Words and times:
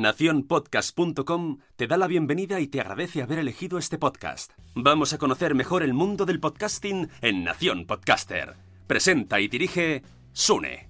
Naciónpodcast.com 0.00 1.58
te 1.76 1.86
da 1.86 1.96
la 1.96 2.06
bienvenida 2.06 2.60
y 2.60 2.68
te 2.68 2.80
agradece 2.80 3.22
haber 3.22 3.40
elegido 3.40 3.78
este 3.78 3.98
podcast. 3.98 4.52
Vamos 4.74 5.12
a 5.12 5.18
conocer 5.18 5.54
mejor 5.54 5.82
el 5.82 5.92
mundo 5.92 6.24
del 6.24 6.38
podcasting 6.38 7.08
en 7.20 7.42
Nación 7.44 7.84
Podcaster. 7.84 8.54
Presenta 8.86 9.40
y 9.40 9.48
dirige 9.48 10.02
Sune. 10.32 10.88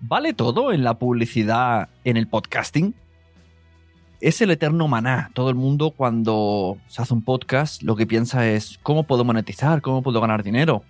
¿Vale 0.00 0.32
todo 0.32 0.72
en 0.72 0.84
la 0.84 0.98
publicidad 0.98 1.90
en 2.04 2.16
el 2.16 2.28
podcasting? 2.28 2.94
Es 4.20 4.40
el 4.40 4.50
eterno 4.50 4.88
maná. 4.88 5.30
Todo 5.32 5.48
el 5.48 5.54
mundo 5.54 5.92
cuando 5.92 6.76
se 6.88 7.00
hace 7.00 7.14
un 7.14 7.22
podcast 7.22 7.84
lo 7.84 7.94
que 7.94 8.04
piensa 8.04 8.48
es 8.48 8.80
cómo 8.82 9.04
puedo 9.04 9.24
monetizar, 9.24 9.80
cómo 9.80 10.02
puedo 10.02 10.20
ganar 10.20 10.42
dinero. 10.42 10.82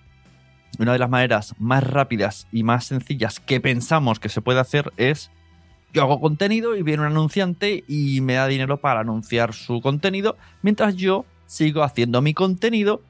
Una 0.78 0.94
de 0.94 0.98
las 0.98 1.10
maneras 1.10 1.54
más 1.58 1.84
rápidas 1.84 2.46
y 2.52 2.62
más 2.62 2.86
sencillas 2.86 3.38
que 3.38 3.60
pensamos 3.60 4.18
que 4.18 4.30
se 4.30 4.40
puede 4.40 4.60
hacer 4.60 4.92
es 4.96 5.30
yo 5.92 6.02
hago 6.02 6.20
contenido 6.20 6.74
y 6.74 6.82
viene 6.82 7.02
un 7.02 7.08
anunciante 7.08 7.84
y 7.86 8.22
me 8.22 8.34
da 8.34 8.46
dinero 8.46 8.78
para 8.78 9.00
anunciar 9.00 9.52
su 9.52 9.80
contenido 9.80 10.36
mientras 10.62 10.96
yo 10.96 11.24
sigo 11.46 11.82
haciendo 11.82 12.20
mi 12.20 12.34
contenido 12.34 13.02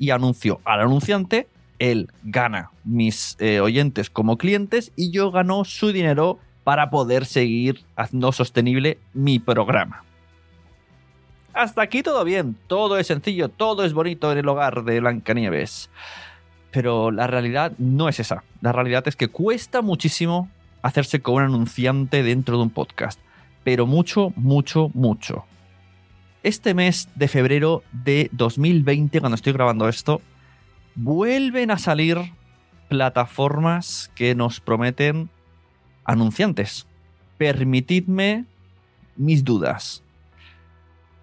y 0.00 0.10
anuncio 0.10 0.60
al 0.64 0.80
anunciante 0.80 1.46
él 1.78 2.10
gana 2.24 2.70
mis 2.82 3.36
eh, 3.38 3.60
oyentes 3.60 4.10
como 4.10 4.36
clientes 4.36 4.90
y 4.96 5.12
yo 5.12 5.30
gano 5.30 5.64
su 5.64 5.92
dinero 5.92 6.40
para 6.68 6.90
poder 6.90 7.24
seguir 7.24 7.82
haciendo 7.96 8.30
sostenible 8.30 8.98
mi 9.14 9.38
programa. 9.38 10.04
Hasta 11.54 11.80
aquí 11.80 12.02
todo 12.02 12.22
bien, 12.24 12.58
todo 12.66 12.98
es 12.98 13.06
sencillo, 13.06 13.48
todo 13.48 13.86
es 13.86 13.94
bonito 13.94 14.30
en 14.30 14.36
el 14.36 14.48
hogar 14.50 14.84
de 14.84 15.00
Blancanieves. 15.00 15.88
Pero 16.70 17.10
la 17.10 17.26
realidad 17.26 17.72
no 17.78 18.10
es 18.10 18.20
esa. 18.20 18.44
La 18.60 18.72
realidad 18.72 19.08
es 19.08 19.16
que 19.16 19.28
cuesta 19.28 19.80
muchísimo 19.80 20.50
hacerse 20.82 21.22
con 21.22 21.36
un 21.36 21.42
anunciante 21.44 22.22
dentro 22.22 22.58
de 22.58 22.64
un 22.64 22.70
podcast. 22.70 23.18
Pero 23.64 23.86
mucho, 23.86 24.34
mucho, 24.36 24.90
mucho. 24.92 25.46
Este 26.42 26.74
mes 26.74 27.08
de 27.14 27.28
febrero 27.28 27.82
de 27.92 28.28
2020, 28.32 29.20
cuando 29.20 29.36
estoy 29.36 29.54
grabando 29.54 29.88
esto, 29.88 30.20
vuelven 30.96 31.70
a 31.70 31.78
salir 31.78 32.18
plataformas 32.90 34.10
que 34.14 34.34
nos 34.34 34.60
prometen 34.60 35.30
anunciantes. 36.08 36.86
Permitidme 37.36 38.46
mis 39.16 39.44
dudas. 39.44 40.02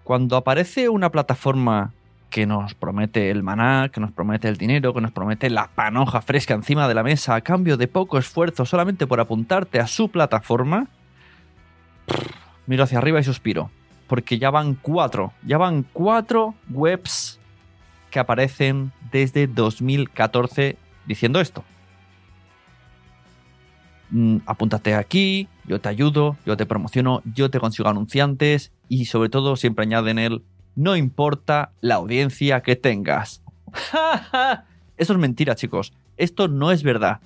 Cuando 0.04 0.36
aparece 0.36 0.88
una 0.88 1.10
plataforma 1.10 1.92
que 2.30 2.46
nos 2.46 2.74
promete 2.74 3.30
el 3.30 3.42
maná, 3.42 3.90
que 3.92 4.00
nos 4.00 4.12
promete 4.12 4.48
el 4.48 4.56
dinero, 4.56 4.94
que 4.94 5.00
nos 5.00 5.10
promete 5.10 5.50
la 5.50 5.68
panoja 5.68 6.22
fresca 6.22 6.54
encima 6.54 6.86
de 6.86 6.94
la 6.94 7.02
mesa 7.02 7.34
a 7.34 7.40
cambio 7.40 7.76
de 7.76 7.88
poco 7.88 8.16
esfuerzo 8.16 8.64
solamente 8.64 9.06
por 9.06 9.20
apuntarte 9.20 9.80
a 9.80 9.86
su 9.86 10.08
plataforma, 10.08 10.86
miro 12.66 12.84
hacia 12.84 12.98
arriba 12.98 13.20
y 13.20 13.24
suspiro. 13.24 13.70
Porque 14.06 14.38
ya 14.38 14.50
van 14.50 14.76
cuatro, 14.76 15.32
ya 15.44 15.58
van 15.58 15.84
cuatro 15.92 16.54
webs 16.70 17.40
que 18.10 18.20
aparecen 18.20 18.92
desde 19.10 19.48
2014 19.48 20.76
diciendo 21.06 21.40
esto. 21.40 21.64
Mm, 24.10 24.38
apúntate 24.46 24.94
aquí, 24.94 25.48
yo 25.64 25.80
te 25.80 25.88
ayudo, 25.88 26.36
yo 26.46 26.56
te 26.56 26.66
promociono, 26.66 27.22
yo 27.34 27.50
te 27.50 27.58
consigo 27.58 27.88
anunciantes 27.88 28.70
y 28.88 29.06
sobre 29.06 29.28
todo 29.28 29.56
siempre 29.56 29.82
añaden 29.84 30.18
el 30.18 30.42
no 30.76 30.94
importa 30.94 31.70
la 31.80 31.96
audiencia 31.96 32.60
que 32.62 32.76
tengas. 32.76 33.42
Eso 34.96 35.12
es 35.12 35.18
mentira, 35.18 35.54
chicos. 35.56 35.92
Esto 36.16 36.48
no 36.48 36.70
es 36.70 36.82
verdad. 36.82 37.20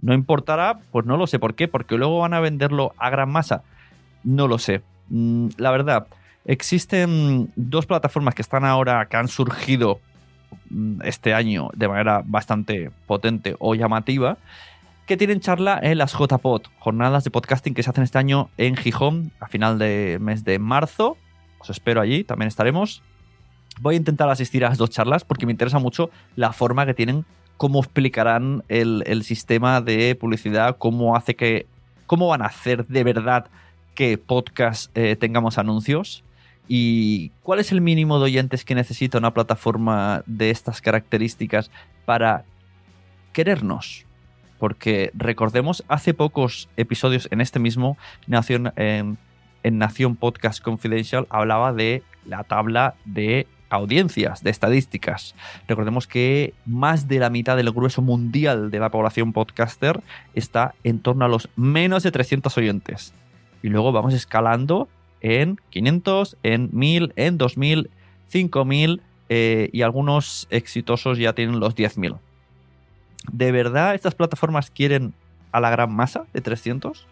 No 0.00 0.14
importará, 0.14 0.78
pues 0.92 1.04
no 1.04 1.16
lo 1.16 1.26
sé 1.26 1.38
por 1.38 1.54
qué, 1.54 1.68
porque 1.68 1.96
luego 1.96 2.20
van 2.20 2.34
a 2.34 2.40
venderlo 2.40 2.94
a 2.96 3.10
gran 3.10 3.30
masa. 3.30 3.62
No 4.22 4.48
lo 4.48 4.58
sé. 4.58 4.82
Mm, 5.08 5.48
La 5.58 5.70
verdad, 5.72 6.06
existen 6.44 7.50
dos 7.56 7.86
plataformas 7.86 8.34
que 8.34 8.42
están 8.42 8.64
ahora, 8.64 9.06
que 9.06 9.16
han 9.16 9.28
surgido 9.28 10.00
mm, 10.70 11.02
este 11.04 11.34
año 11.34 11.68
de 11.74 11.88
manera 11.88 12.22
bastante 12.24 12.90
potente 13.06 13.56
o 13.58 13.74
llamativa, 13.74 14.38
que 15.08 15.16
tienen 15.16 15.40
charla 15.40 15.80
en 15.82 15.96
las 15.96 16.12
JPod, 16.12 16.66
jornadas 16.78 17.24
de 17.24 17.30
podcasting 17.30 17.72
que 17.72 17.82
se 17.82 17.88
hacen 17.88 18.04
este 18.04 18.18
año 18.18 18.50
en 18.58 18.76
Gijón 18.76 19.32
a 19.40 19.48
final 19.48 19.78
de 19.78 20.18
mes 20.20 20.44
de 20.44 20.58
marzo. 20.58 21.16
Os 21.58 21.70
espero 21.70 22.02
allí, 22.02 22.24
también 22.24 22.48
estaremos. 22.48 23.02
Voy 23.80 23.94
a 23.94 23.96
intentar 23.96 24.28
asistir 24.28 24.66
a 24.66 24.68
las 24.68 24.76
dos 24.76 24.90
charlas 24.90 25.24
porque 25.24 25.46
me 25.46 25.52
interesa 25.52 25.78
mucho 25.78 26.10
la 26.36 26.52
forma 26.52 26.84
que 26.84 26.92
tienen, 26.92 27.24
cómo 27.56 27.80
explicarán 27.80 28.64
el, 28.68 29.22
sistema 29.24 29.80
de 29.80 30.14
publicidad, 30.14 30.76
cómo 30.76 31.16
hace 31.16 31.34
que. 31.34 31.66
cómo 32.06 32.28
van 32.28 32.42
a 32.42 32.46
hacer 32.46 32.86
de 32.86 33.02
verdad 33.02 33.46
que 33.94 34.18
podcast 34.18 34.94
eh, 34.94 35.16
tengamos 35.16 35.56
anuncios. 35.56 36.22
¿Y 36.68 37.30
cuál 37.42 37.60
es 37.60 37.72
el 37.72 37.80
mínimo 37.80 38.18
de 38.18 38.26
oyentes 38.26 38.62
que 38.62 38.74
necesita 38.74 39.16
una 39.16 39.32
plataforma 39.32 40.22
de 40.26 40.50
estas 40.50 40.82
características 40.82 41.70
para 42.04 42.44
querernos? 43.32 44.04
Porque 44.58 45.10
recordemos, 45.14 45.84
hace 45.88 46.14
pocos 46.14 46.68
episodios 46.76 47.28
en 47.30 47.40
este 47.40 47.58
mismo 47.58 47.96
Nación, 48.26 48.72
en, 48.76 49.18
en 49.62 49.78
Nación 49.78 50.16
Podcast 50.16 50.62
Confidential 50.62 51.26
hablaba 51.30 51.72
de 51.72 52.02
la 52.24 52.44
tabla 52.44 52.94
de 53.04 53.46
audiencias, 53.70 54.42
de 54.42 54.50
estadísticas. 54.50 55.34
Recordemos 55.66 56.06
que 56.06 56.54
más 56.66 57.08
de 57.08 57.18
la 57.18 57.30
mitad 57.30 57.56
del 57.56 57.70
grueso 57.70 58.02
mundial 58.02 58.70
de 58.70 58.80
la 58.80 58.90
población 58.90 59.32
podcaster 59.32 60.00
está 60.34 60.74
en 60.84 61.00
torno 61.00 61.24
a 61.24 61.28
los 61.28 61.48
menos 61.56 62.02
de 62.02 62.10
300 62.10 62.56
oyentes. 62.56 63.14
Y 63.62 63.68
luego 63.68 63.92
vamos 63.92 64.14
escalando 64.14 64.88
en 65.20 65.58
500, 65.70 66.36
en 66.42 66.70
1000, 66.72 67.12
en 67.16 67.38
2000, 67.38 67.90
5000 68.28 69.02
eh, 69.28 69.68
y 69.72 69.82
algunos 69.82 70.46
exitosos 70.50 71.18
ya 71.18 71.34
tienen 71.34 71.60
los 71.60 71.74
10.000. 71.76 72.18
¿De 73.32 73.52
verdad 73.52 73.94
estas 73.94 74.14
plataformas 74.14 74.70
quieren 74.70 75.14
a 75.52 75.60
la 75.60 75.70
gran 75.70 75.92
masa 75.92 76.24
de 76.32 76.40
300? 76.40 77.06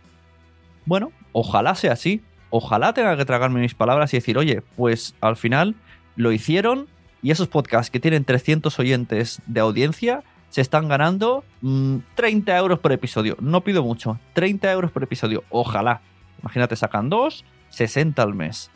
Bueno, 0.84 1.12
ojalá 1.32 1.74
sea 1.74 1.92
así. 1.92 2.22
Ojalá 2.50 2.92
tenga 2.92 3.16
que 3.16 3.24
tragarme 3.24 3.60
mis 3.60 3.74
palabras 3.74 4.14
y 4.14 4.18
decir, 4.18 4.38
oye, 4.38 4.62
pues 4.76 5.14
al 5.20 5.36
final 5.36 5.74
lo 6.14 6.32
hicieron 6.32 6.86
y 7.22 7.30
esos 7.30 7.48
podcasts 7.48 7.90
que 7.90 8.00
tienen 8.00 8.24
300 8.24 8.78
oyentes 8.78 9.42
de 9.46 9.60
audiencia 9.60 10.22
se 10.50 10.60
están 10.60 10.88
ganando 10.88 11.44
mm, 11.60 11.96
30 12.14 12.56
euros 12.56 12.78
por 12.78 12.92
episodio. 12.92 13.36
No 13.40 13.62
pido 13.62 13.82
mucho, 13.82 14.18
30 14.34 14.70
euros 14.72 14.90
por 14.90 15.02
episodio. 15.02 15.44
Ojalá. 15.50 16.00
Imagínate, 16.40 16.76
sacan 16.76 17.10
dos, 17.10 17.44
60 17.70 18.22
al 18.22 18.34
mes. 18.34 18.70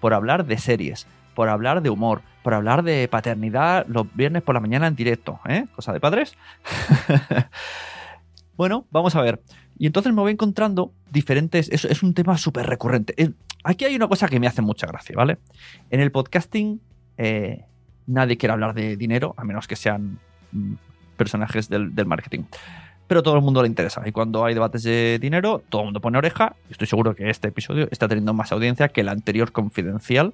Por 0.00 0.14
hablar 0.14 0.44
de 0.46 0.58
series, 0.58 1.06
por 1.34 1.48
hablar 1.48 1.80
de 1.80 1.90
humor, 1.90 2.22
por 2.42 2.54
hablar 2.54 2.82
de 2.82 3.08
paternidad 3.08 3.86
los 3.88 4.06
viernes 4.14 4.42
por 4.42 4.54
la 4.54 4.60
mañana 4.60 4.86
en 4.86 4.96
directo, 4.96 5.40
¿eh? 5.48 5.66
Cosa 5.74 5.92
de 5.92 6.00
padres. 6.00 6.34
bueno, 8.56 8.86
vamos 8.90 9.14
a 9.16 9.22
ver. 9.22 9.40
Y 9.78 9.86
entonces 9.86 10.12
me 10.12 10.20
voy 10.20 10.32
encontrando 10.32 10.92
diferentes. 11.10 11.68
Es, 11.70 11.84
es 11.84 12.02
un 12.02 12.14
tema 12.14 12.36
súper 12.38 12.66
recurrente. 12.66 13.14
Es- 13.16 13.30
Aquí 13.64 13.84
hay 13.84 13.94
una 13.94 14.08
cosa 14.08 14.26
que 14.26 14.40
me 14.40 14.48
hace 14.48 14.60
mucha 14.60 14.88
gracia, 14.88 15.14
¿vale? 15.16 15.38
En 15.90 16.00
el 16.00 16.10
podcasting 16.10 16.80
eh, 17.16 17.64
nadie 18.08 18.36
quiere 18.36 18.52
hablar 18.54 18.74
de 18.74 18.96
dinero, 18.96 19.34
a 19.36 19.44
menos 19.44 19.68
que 19.68 19.76
sean 19.76 20.18
mm, 20.50 20.74
personajes 21.16 21.68
del, 21.68 21.92
marketing. 22.04 22.40
Pero 23.06 23.22
todo 23.22 23.36
el 23.36 23.42
mundo 23.42 23.62
le 23.62 23.68
interesa. 23.68 24.02
Y 24.04 24.10
cuando 24.10 24.44
hay 24.44 24.54
debates 24.54 24.82
de 24.82 25.18
dinero, 25.20 25.62
todo 25.68 25.82
el 25.82 25.86
mundo 25.86 26.00
pone 26.00 26.18
oreja. 26.18 26.56
Estoy 26.70 26.88
seguro 26.88 27.14
que 27.14 27.30
este 27.30 27.48
episodio 27.48 27.86
está 27.92 28.08
teniendo 28.08 28.34
más 28.34 28.50
audiencia 28.50 28.88
que 28.88 29.02
el 29.02 29.08
anterior 29.08 29.52
confidencial, 29.52 30.32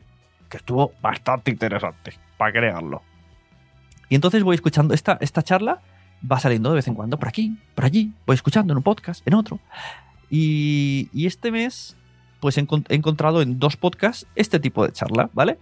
que 0.48 0.56
estuvo 0.56 0.92
bastante 1.02 1.50
interesante, 1.50 2.14
para 2.36 2.52
crearlo. 2.52 3.02
Y 4.08 4.14
entonces 4.14 4.42
voy 4.42 4.54
escuchando 4.54 4.94
esta, 4.94 5.18
esta 5.20 5.42
charla, 5.42 5.80
va 6.30 6.40
saliendo 6.40 6.70
de 6.70 6.76
vez 6.76 6.88
en 6.88 6.94
cuando 6.94 7.18
por 7.18 7.28
aquí, 7.28 7.58
por 7.74 7.84
allí, 7.84 8.12
voy 8.26 8.34
escuchando 8.34 8.72
en 8.72 8.78
un 8.78 8.82
podcast, 8.82 9.26
en 9.26 9.34
otro. 9.34 9.60
Y, 10.30 11.08
y 11.12 11.26
este 11.26 11.50
mes, 11.50 11.96
pues 12.40 12.56
he, 12.58 12.64
encont- 12.66 12.86
he 12.88 12.94
encontrado 12.94 13.42
en 13.42 13.58
dos 13.58 13.76
podcasts 13.76 14.26
este 14.34 14.58
tipo 14.60 14.86
de 14.86 14.92
charla, 14.92 15.30
¿vale? 15.32 15.58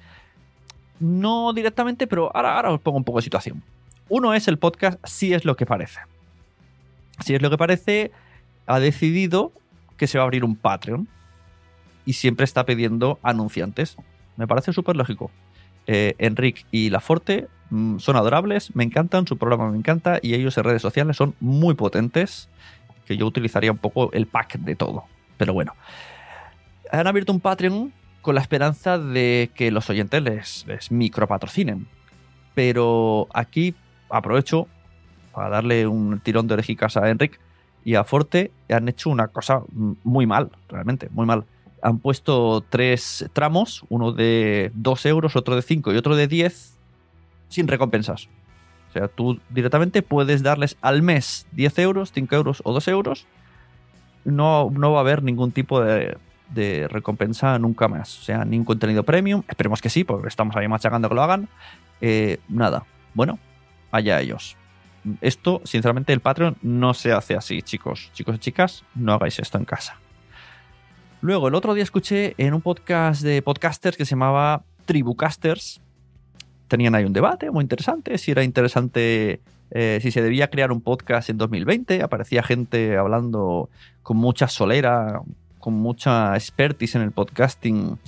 No 1.01 1.53
directamente, 1.53 2.07
pero 2.07 2.35
ahora, 2.35 2.57
ahora 2.57 2.73
os 2.73 2.81
pongo 2.81 2.99
un 2.99 3.05
poco 3.05 3.19
de 3.19 3.25
situación. 3.25 3.63
Uno 4.09 4.35
es 4.35 4.47
el 4.49 4.59
podcast 4.59 5.05
Si 5.05 5.35
es 5.35 5.45
lo 5.45 5.57
que 5.57 5.67
parece. 5.67 6.01
Si 7.25 7.35
es 7.35 7.43
lo 7.43 7.51
que 7.51 7.59
parece, 7.59 8.13
ha 8.67 8.79
decidido 8.79 9.53
que 9.97 10.07
se 10.07 10.19
va 10.19 10.25
a 10.25 10.27
abrir 10.27 10.45
un 10.45 10.55
Patreon 10.57 11.09
y 12.05 12.13
siempre 12.13 12.45
está 12.45 12.65
pidiendo 12.65 13.19
anunciantes. 13.23 13.97
Me 14.37 14.47
parece 14.47 14.73
súper 14.73 14.97
lógico. 14.97 15.31
Eh, 15.87 16.15
Enric 16.19 16.67
y 16.71 16.91
Laforte 16.91 17.49
mm, 17.71 17.99
son 17.99 18.17
adorables, 18.17 18.75
me 18.75 18.85
encantan, 18.85 19.27
su 19.27 19.39
programa 19.39 19.71
me 19.71 19.79
encanta 19.79 20.19
y 20.21 20.35
ellos 20.35 20.59
en 20.59 20.65
redes 20.65 20.83
sociales 20.83 21.17
son 21.17 21.35
muy 21.41 21.75
potentes, 21.75 22.49
que 23.07 23.17
yo 23.17 23.27
utilizaría 23.27 23.71
un 23.71 23.79
poco 23.79 24.11
el 24.13 24.27
pack 24.27 24.59
de 24.59 24.75
todo. 24.75 25.05
Pero 25.39 25.53
bueno, 25.53 25.75
han 26.91 27.07
abierto 27.07 27.33
un 27.33 27.41
Patreon 27.41 27.93
con 28.21 28.35
la 28.35 28.41
esperanza 28.41 28.99
de 28.99 29.51
que 29.55 29.71
los 29.71 29.89
oyentes 29.89 30.23
les, 30.23 30.67
les 30.67 30.91
micropatrocinen. 30.91 31.87
Pero 32.55 33.29
aquí 33.33 33.75
aprovecho 34.09 34.67
para 35.33 35.51
darle 35.51 35.87
un 35.87 36.19
tirón 36.21 36.49
de 36.49 36.55
orejicas 36.55 36.97
a 36.97 37.09
Enric 37.11 37.39
y 37.85 37.95
a 37.95 38.05
Forte. 38.05 38.51
Han 38.69 38.89
hecho 38.89 39.11
una 39.11 39.29
cosa 39.29 39.61
mm, 39.71 39.93
muy 40.03 40.27
mal, 40.27 40.51
realmente, 40.69 41.09
muy 41.11 41.27
mal. 41.27 41.45
Han 41.87 42.01
puesto 42.01 42.65
tres 42.69 43.31
tramos, 43.33 43.85
uno 43.91 44.11
de 44.11 44.73
2 44.75 45.07
euros, 45.07 45.37
otro 45.37 45.55
de 45.55 45.63
5 45.63 45.95
y 45.95 45.97
otro 45.97 46.17
de 46.17 46.27
10, 46.27 46.77
sin 47.49 47.69
recompensas. 47.69 48.27
O 48.89 48.93
sea, 48.93 49.07
tú 49.07 49.39
directamente 49.51 50.03
puedes 50.03 50.43
darles 50.43 50.77
al 50.81 51.03
mes 51.03 51.47
10 51.53 51.79
euros, 51.79 52.11
5 52.11 52.35
euros 52.35 52.61
o 52.65 52.73
2 52.73 52.89
euros. 52.89 53.27
No, 54.25 54.69
no 54.73 54.91
va 54.91 54.99
a 54.99 55.01
haber 55.03 55.23
ningún 55.23 55.53
tipo 55.53 55.81
de, 55.81 56.19
recompensa 56.89 57.57
nunca 57.61 57.87
más. 57.87 58.19
O 58.19 58.23
sea, 58.23 58.45
ningún 58.45 58.65
contenido 58.65 59.05
premium. 59.05 59.45
Esperemos 59.47 59.81
que 59.81 59.89
sí, 59.89 60.03
porque 60.03 60.27
estamos 60.27 60.57
ahí 60.57 60.67
machacando 60.67 61.09
que 61.09 61.15
lo 61.15 61.23
hagan. 61.23 61.49
Eh, 62.01 62.39
nada. 62.49 62.83
Bueno, 63.15 63.39
allá 63.93 64.21
ellos. 64.21 64.57
Esto, 65.21 65.61
sinceramente, 65.63 66.13
el 66.13 66.19
Patreon 66.19 66.57
no 66.63 66.95
se 66.95 67.13
hace 67.13 67.37
así, 67.37 67.63
chicos. 67.63 68.11
Chicos 68.13 68.35
y 68.35 68.39
chicas, 68.41 68.83
no 68.97 69.13
hagáis 69.13 69.39
esto 69.39 69.57
en 69.57 69.67
casa. 69.67 70.01
Luego, 71.27 71.49
el 71.49 71.57
otro 71.57 71.75
día 71.75 71.83
escuché 71.83 72.37
en 72.39 72.55
un 72.55 72.61
podcast 72.61 73.21
de 73.21 73.43
podcasters 73.43 73.97
que 73.97 74.05
se 74.05 74.11
llamaba 74.11 74.63
Tribucasters. 74.85 75.81
Tenían 76.69 76.95
ahí 76.95 77.05
un 77.05 77.13
debate 77.13 77.51
muy 77.51 77.63
interesante, 77.63 78.17
si 78.17 78.31
era 78.31 78.45
interesante, 78.45 79.41
eh, 79.73 79.99
si 80.01 80.13
se 80.13 80.23
debía 80.23 80.51
crear 80.51 80.71
un 80.71 80.81
podcast 80.81 81.29
en 81.29 81.37
2020. 81.37 82.01
Aparecía 82.05 82.45
gente 82.45 82.97
hablando 82.97 83.69
con 84.05 84.19
mucha 84.19 84.47
solera, 84.47 85.21
con 85.59 85.75
mucha 85.75 86.33
expertise 86.37 86.95
en 86.95 87.03
el 87.03 87.11
podcasting 87.11 87.99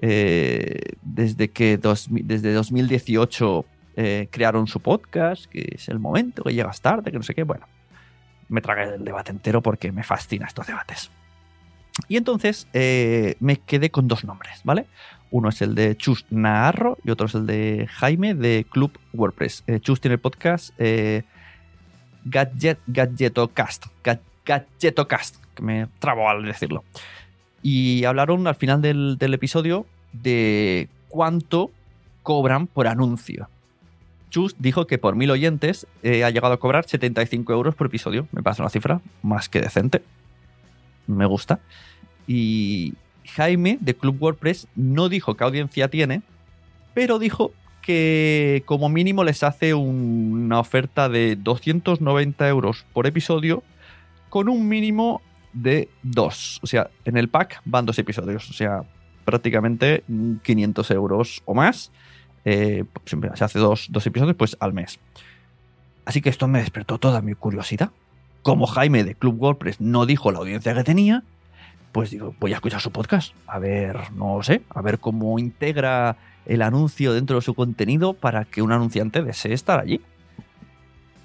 eh, 0.00 0.80
desde 1.02 1.50
que 1.50 1.76
dos- 1.76 2.06
desde 2.08 2.54
2018 2.54 3.66
eh, 3.96 4.28
crearon 4.30 4.66
su 4.66 4.80
podcast, 4.80 5.44
que 5.44 5.72
es 5.74 5.90
el 5.90 5.98
momento, 5.98 6.42
que 6.42 6.54
llegas 6.54 6.80
tarde, 6.80 7.10
que 7.10 7.18
no 7.18 7.22
sé 7.22 7.34
qué. 7.34 7.42
Bueno, 7.42 7.66
me 8.48 8.62
tragué 8.62 8.94
el 8.94 9.04
debate 9.04 9.30
entero 9.30 9.60
porque 9.60 9.92
me 9.92 10.02
fascina 10.04 10.46
estos 10.46 10.66
debates. 10.66 11.10
Y 12.08 12.16
entonces 12.16 12.68
eh, 12.72 13.34
me 13.40 13.56
quedé 13.56 13.90
con 13.90 14.06
dos 14.08 14.24
nombres, 14.24 14.60
¿vale? 14.64 14.86
Uno 15.30 15.48
es 15.48 15.60
el 15.60 15.74
de 15.74 15.96
Chus 15.96 16.24
Naharro 16.30 16.98
y 17.04 17.10
otro 17.10 17.26
es 17.26 17.34
el 17.34 17.46
de 17.46 17.88
Jaime 17.90 18.34
de 18.34 18.64
Club 18.70 18.92
WordPress. 19.12 19.64
Eh, 19.66 19.80
Chus 19.80 20.00
tiene 20.00 20.14
el 20.14 20.20
podcast 20.20 20.72
eh, 20.78 21.24
Gadget, 22.24 22.78
Gadgetocast. 22.86 23.86
Ga- 24.04 24.20
Gadgetocast, 24.44 25.36
que 25.54 25.62
me 25.62 25.88
trabo 25.98 26.28
al 26.30 26.44
decirlo. 26.44 26.84
Y 27.62 28.04
hablaron 28.04 28.46
al 28.46 28.54
final 28.54 28.80
del, 28.80 29.16
del 29.18 29.34
episodio 29.34 29.86
de 30.12 30.88
cuánto 31.08 31.70
cobran 32.22 32.68
por 32.68 32.86
anuncio. 32.86 33.48
Chus 34.30 34.54
dijo 34.58 34.86
que 34.86 34.98
por 34.98 35.16
mil 35.16 35.30
oyentes 35.30 35.86
eh, 36.02 36.22
ha 36.24 36.30
llegado 36.30 36.54
a 36.54 36.58
cobrar 36.60 36.86
75 36.88 37.52
euros 37.52 37.74
por 37.74 37.88
episodio. 37.88 38.28
Me 38.32 38.42
parece 38.42 38.62
una 38.62 38.70
cifra 38.70 39.00
más 39.22 39.48
que 39.48 39.60
decente. 39.60 40.02
Me 41.08 41.26
gusta. 41.26 41.60
Y 42.26 42.94
Jaime 43.34 43.78
de 43.80 43.94
Club 43.94 44.16
WordPress 44.20 44.68
no 44.74 45.08
dijo 45.08 45.34
qué 45.36 45.44
audiencia 45.44 45.88
tiene, 45.88 46.22
pero 46.94 47.18
dijo 47.18 47.52
que 47.82 48.62
como 48.66 48.88
mínimo 48.88 49.22
les 49.24 49.42
hace 49.42 49.74
un- 49.74 50.42
una 50.46 50.58
oferta 50.58 51.08
de 51.08 51.36
290 51.36 52.48
euros 52.48 52.84
por 52.92 53.06
episodio 53.06 53.62
con 54.28 54.48
un 54.48 54.66
mínimo 54.68 55.22
de 55.52 55.88
dos. 56.02 56.58
O 56.62 56.66
sea, 56.66 56.90
en 57.04 57.16
el 57.16 57.28
pack 57.28 57.60
van 57.64 57.86
dos 57.86 57.98
episodios. 57.98 58.50
O 58.50 58.52
sea, 58.52 58.82
prácticamente 59.24 60.02
mm, 60.08 60.36
500 60.42 60.90
euros 60.90 61.42
o 61.44 61.54
más. 61.54 61.92
Eh, 62.44 62.84
se 63.34 63.44
hace 63.44 63.58
dos, 63.58 63.86
dos 63.90 64.06
episodios 64.06 64.36
pues 64.36 64.56
al 64.60 64.72
mes. 64.72 64.98
Así 66.04 66.20
que 66.20 66.28
esto 66.28 66.46
me 66.48 66.58
despertó 66.60 66.98
toda 66.98 67.20
mi 67.22 67.34
curiosidad. 67.34 67.90
Como 68.42 68.66
Jaime 68.66 69.02
de 69.04 69.14
Club 69.16 69.40
WordPress 69.42 69.80
no 69.80 70.06
dijo 70.06 70.30
la 70.30 70.38
audiencia 70.38 70.74
que 70.74 70.84
tenía, 70.84 71.24
pues 71.96 72.10
digo, 72.10 72.34
voy 72.38 72.52
a 72.52 72.56
escuchar 72.56 72.82
su 72.82 72.90
podcast. 72.90 73.32
A 73.46 73.58
ver, 73.58 74.12
no 74.12 74.42
sé, 74.42 74.60
a 74.68 74.82
ver 74.82 74.98
cómo 74.98 75.38
integra 75.38 76.18
el 76.44 76.60
anuncio 76.60 77.14
dentro 77.14 77.36
de 77.36 77.42
su 77.42 77.54
contenido 77.54 78.12
para 78.12 78.44
que 78.44 78.60
un 78.60 78.70
anunciante 78.70 79.22
desee 79.22 79.54
estar 79.54 79.80
allí. 79.80 80.02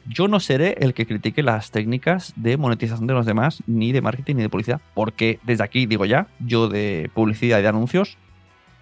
Yo 0.05 0.29
no 0.29 0.39
seré 0.39 0.77
el 0.79 0.93
que 0.93 1.05
critique 1.05 1.43
las 1.43 1.71
técnicas 1.71 2.31
de 2.37 2.55
monetización 2.55 3.05
de 3.05 3.13
los 3.13 3.25
demás, 3.25 3.61
ni 3.67 3.91
de 3.91 3.99
marketing, 3.99 4.35
ni 4.35 4.43
de 4.43 4.49
publicidad, 4.49 4.79
porque 4.93 5.39
desde 5.43 5.65
aquí 5.65 5.87
digo 5.87 6.05
ya, 6.05 6.27
yo 6.39 6.69
de 6.69 7.11
publicidad 7.13 7.59
y 7.59 7.63
de 7.63 7.67
anuncios 7.67 8.17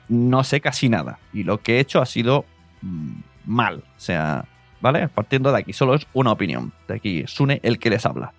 no 0.09 0.43
sé 0.43 0.61
casi 0.61 0.89
nada. 0.89 1.17
Y 1.33 1.41
lo 1.41 1.57
que 1.57 1.77
he 1.77 1.79
hecho 1.79 2.03
ha 2.03 2.05
sido 2.05 2.45
mm, 2.83 3.13
mal. 3.47 3.77
O 3.97 3.99
sea, 3.99 4.45
¿vale? 4.79 5.07
Partiendo 5.07 5.51
de 5.51 5.57
aquí, 5.57 5.73
solo 5.73 5.95
es 5.95 6.05
una 6.13 6.33
opinión. 6.33 6.71
De 6.87 6.93
aquí, 6.93 7.23
Sune, 7.25 7.59
el 7.63 7.79
que 7.79 7.89
les 7.89 8.05
habla. 8.05 8.31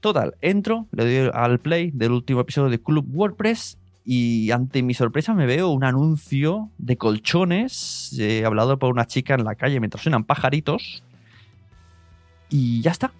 Total, 0.00 0.34
entro, 0.40 0.86
le 0.92 1.04
doy 1.04 1.30
al 1.32 1.58
play 1.58 1.90
del 1.90 2.12
último 2.12 2.40
episodio 2.40 2.70
de 2.70 2.80
Club 2.80 3.06
WordPress 3.12 3.78
y 4.04 4.50
ante 4.50 4.82
mi 4.82 4.94
sorpresa 4.94 5.34
me 5.34 5.44
veo 5.44 5.68
un 5.68 5.84
anuncio 5.84 6.70
de 6.78 6.96
colchones 6.96 8.18
hablado 8.44 8.78
por 8.78 8.90
una 8.90 9.06
chica 9.06 9.34
en 9.34 9.44
la 9.44 9.54
calle 9.54 9.78
mientras 9.78 10.02
suenan 10.02 10.24
pajaritos 10.24 11.02
y 12.48 12.80
ya 12.80 12.90
está. 12.90 13.12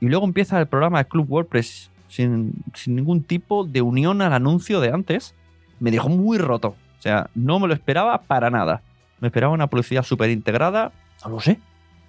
Y 0.00 0.08
luego 0.08 0.24
empieza 0.24 0.60
el 0.60 0.66
programa 0.66 0.98
de 0.98 1.08
Club 1.08 1.26
WordPress 1.28 1.90
sin, 2.08 2.52
sin 2.74 2.96
ningún 2.96 3.22
tipo 3.22 3.64
de 3.64 3.82
unión 3.82 4.22
al 4.22 4.32
anuncio 4.32 4.80
de 4.80 4.90
antes. 4.90 5.34
Me 5.80 5.90
dejó 5.90 6.08
muy 6.08 6.38
roto. 6.38 6.76
O 6.98 7.02
sea, 7.02 7.30
no 7.34 7.58
me 7.58 7.66
lo 7.66 7.74
esperaba 7.74 8.20
para 8.22 8.50
nada. 8.50 8.82
Me 9.20 9.28
esperaba 9.28 9.52
una 9.52 9.68
publicidad 9.68 10.02
súper 10.02 10.30
integrada. 10.30 10.92
No 11.24 11.30
lo 11.30 11.40
sé. 11.40 11.58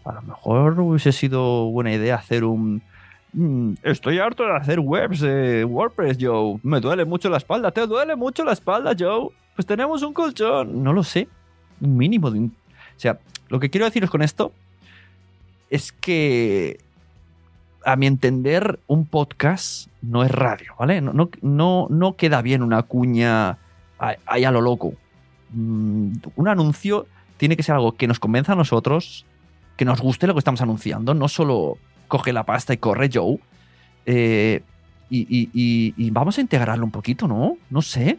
A 0.05 0.13
lo 0.13 0.22
mejor 0.22 0.79
hubiese 0.79 1.12
sido 1.12 1.65
buena 1.65 1.93
idea 1.93 2.15
hacer 2.15 2.43
un... 2.43 2.81
"Mm, 3.34 3.74
Estoy 3.84 4.19
harto 4.19 4.43
de 4.43 4.55
hacer 4.55 4.79
webs 4.79 5.19
de 5.19 5.63
WordPress, 5.65 6.17
Joe. 6.19 6.60
Me 6.63 6.79
duele 6.79 7.05
mucho 7.05 7.29
la 7.29 7.38
espalda. 7.38 7.72
¿Te 7.72 7.86
duele 7.88 8.15
mucho 8.15 8.43
la 8.43 8.53
espalda, 8.53 8.93
Joe? 8.98 9.29
Pues 9.55 9.65
tenemos 9.65 10.01
un 10.03 10.13
colchón. 10.13 10.84
No 10.84 10.93
lo 10.93 11.03
sé. 11.03 11.27
Un 11.81 11.98
mínimo 11.98 12.31
de... 12.31 12.39
un- 12.39 12.55
O 12.96 13.00
sea, 13.00 13.19
lo 13.50 13.60
que 13.60 13.69
quiero 13.69 13.86
deciros 13.86 14.10
con 14.10 14.22
esto 14.22 14.51
es 15.69 15.91
que 15.91 16.79
a 17.86 17.96
mi 17.96 18.05
entender, 18.07 18.79
un 18.88 19.05
podcast 19.05 19.88
no 20.01 20.24
es 20.24 20.31
radio, 20.31 20.74
¿vale? 20.77 21.00
No, 21.00 21.29
no, 21.41 21.88
no, 21.89 22.15
queda 22.17 22.41
bien 22.41 22.62
una 22.63 22.84
cuña 22.84 23.57
ahí 24.25 24.43
a 24.43 24.51
lo 24.51 24.60
loco. 24.62 24.93
Mm, 25.53 26.12
Un 26.36 26.48
anuncio 26.50 27.07
tiene 27.38 27.55
que 27.55 27.63
ser 27.63 27.75
algo 27.75 27.93
que 27.93 28.07
nos 28.07 28.19
convenza 28.19 28.53
a 28.53 28.55
nosotros, 28.55 29.25
que 29.77 29.86
nos 29.86 30.01
guste 30.01 30.27
lo 30.27 30.34
que 30.34 30.39
estamos 30.39 30.62
anunciando, 30.62 31.13
no 31.13 31.27
solo 31.29 31.77
coge 32.07 32.33
la 32.33 32.43
pasta 32.43 32.73
y 32.73 32.77
corre 32.77 33.09
Joe. 33.13 33.37
Eh, 34.05 34.61
y, 35.09 35.21
y- 35.21 35.93
y- 35.95 36.09
vamos 36.11 36.37
a 36.37 36.41
integrarlo 36.41 36.83
un 36.85 36.91
poquito, 36.91 37.27
¿no? 37.27 37.57
No 37.69 37.81
sé. 37.81 38.17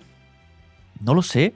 No 1.00 1.14
lo 1.14 1.22
sé. 1.22 1.54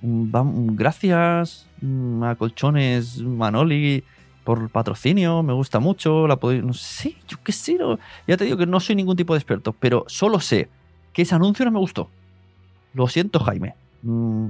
Mm, 0.00 0.74
Gracias 0.74 1.66
mm, 1.80 2.22
a 2.24 2.34
Colchones 2.34 3.18
Manoli 3.22 4.02
por 4.44 4.58
el 4.60 4.68
patrocinio, 4.68 5.42
me 5.44 5.52
gusta 5.52 5.78
mucho, 5.78 6.26
la 6.26 6.36
no 6.42 6.72
sé, 6.72 7.14
yo 7.28 7.36
qué 7.44 7.52
sé, 7.52 7.78
ya 8.26 8.36
te 8.36 8.44
digo 8.44 8.56
que 8.56 8.66
no 8.66 8.80
soy 8.80 8.96
ningún 8.96 9.14
tipo 9.14 9.34
de 9.34 9.38
experto, 9.38 9.72
pero 9.72 10.04
solo 10.08 10.40
sé 10.40 10.68
que 11.12 11.22
ese 11.22 11.36
anuncio 11.36 11.64
no 11.64 11.70
me 11.70 11.78
gustó. 11.78 12.10
Lo 12.92 13.06
siento, 13.06 13.38
Jaime. 13.38 13.74
Mm, 14.02 14.48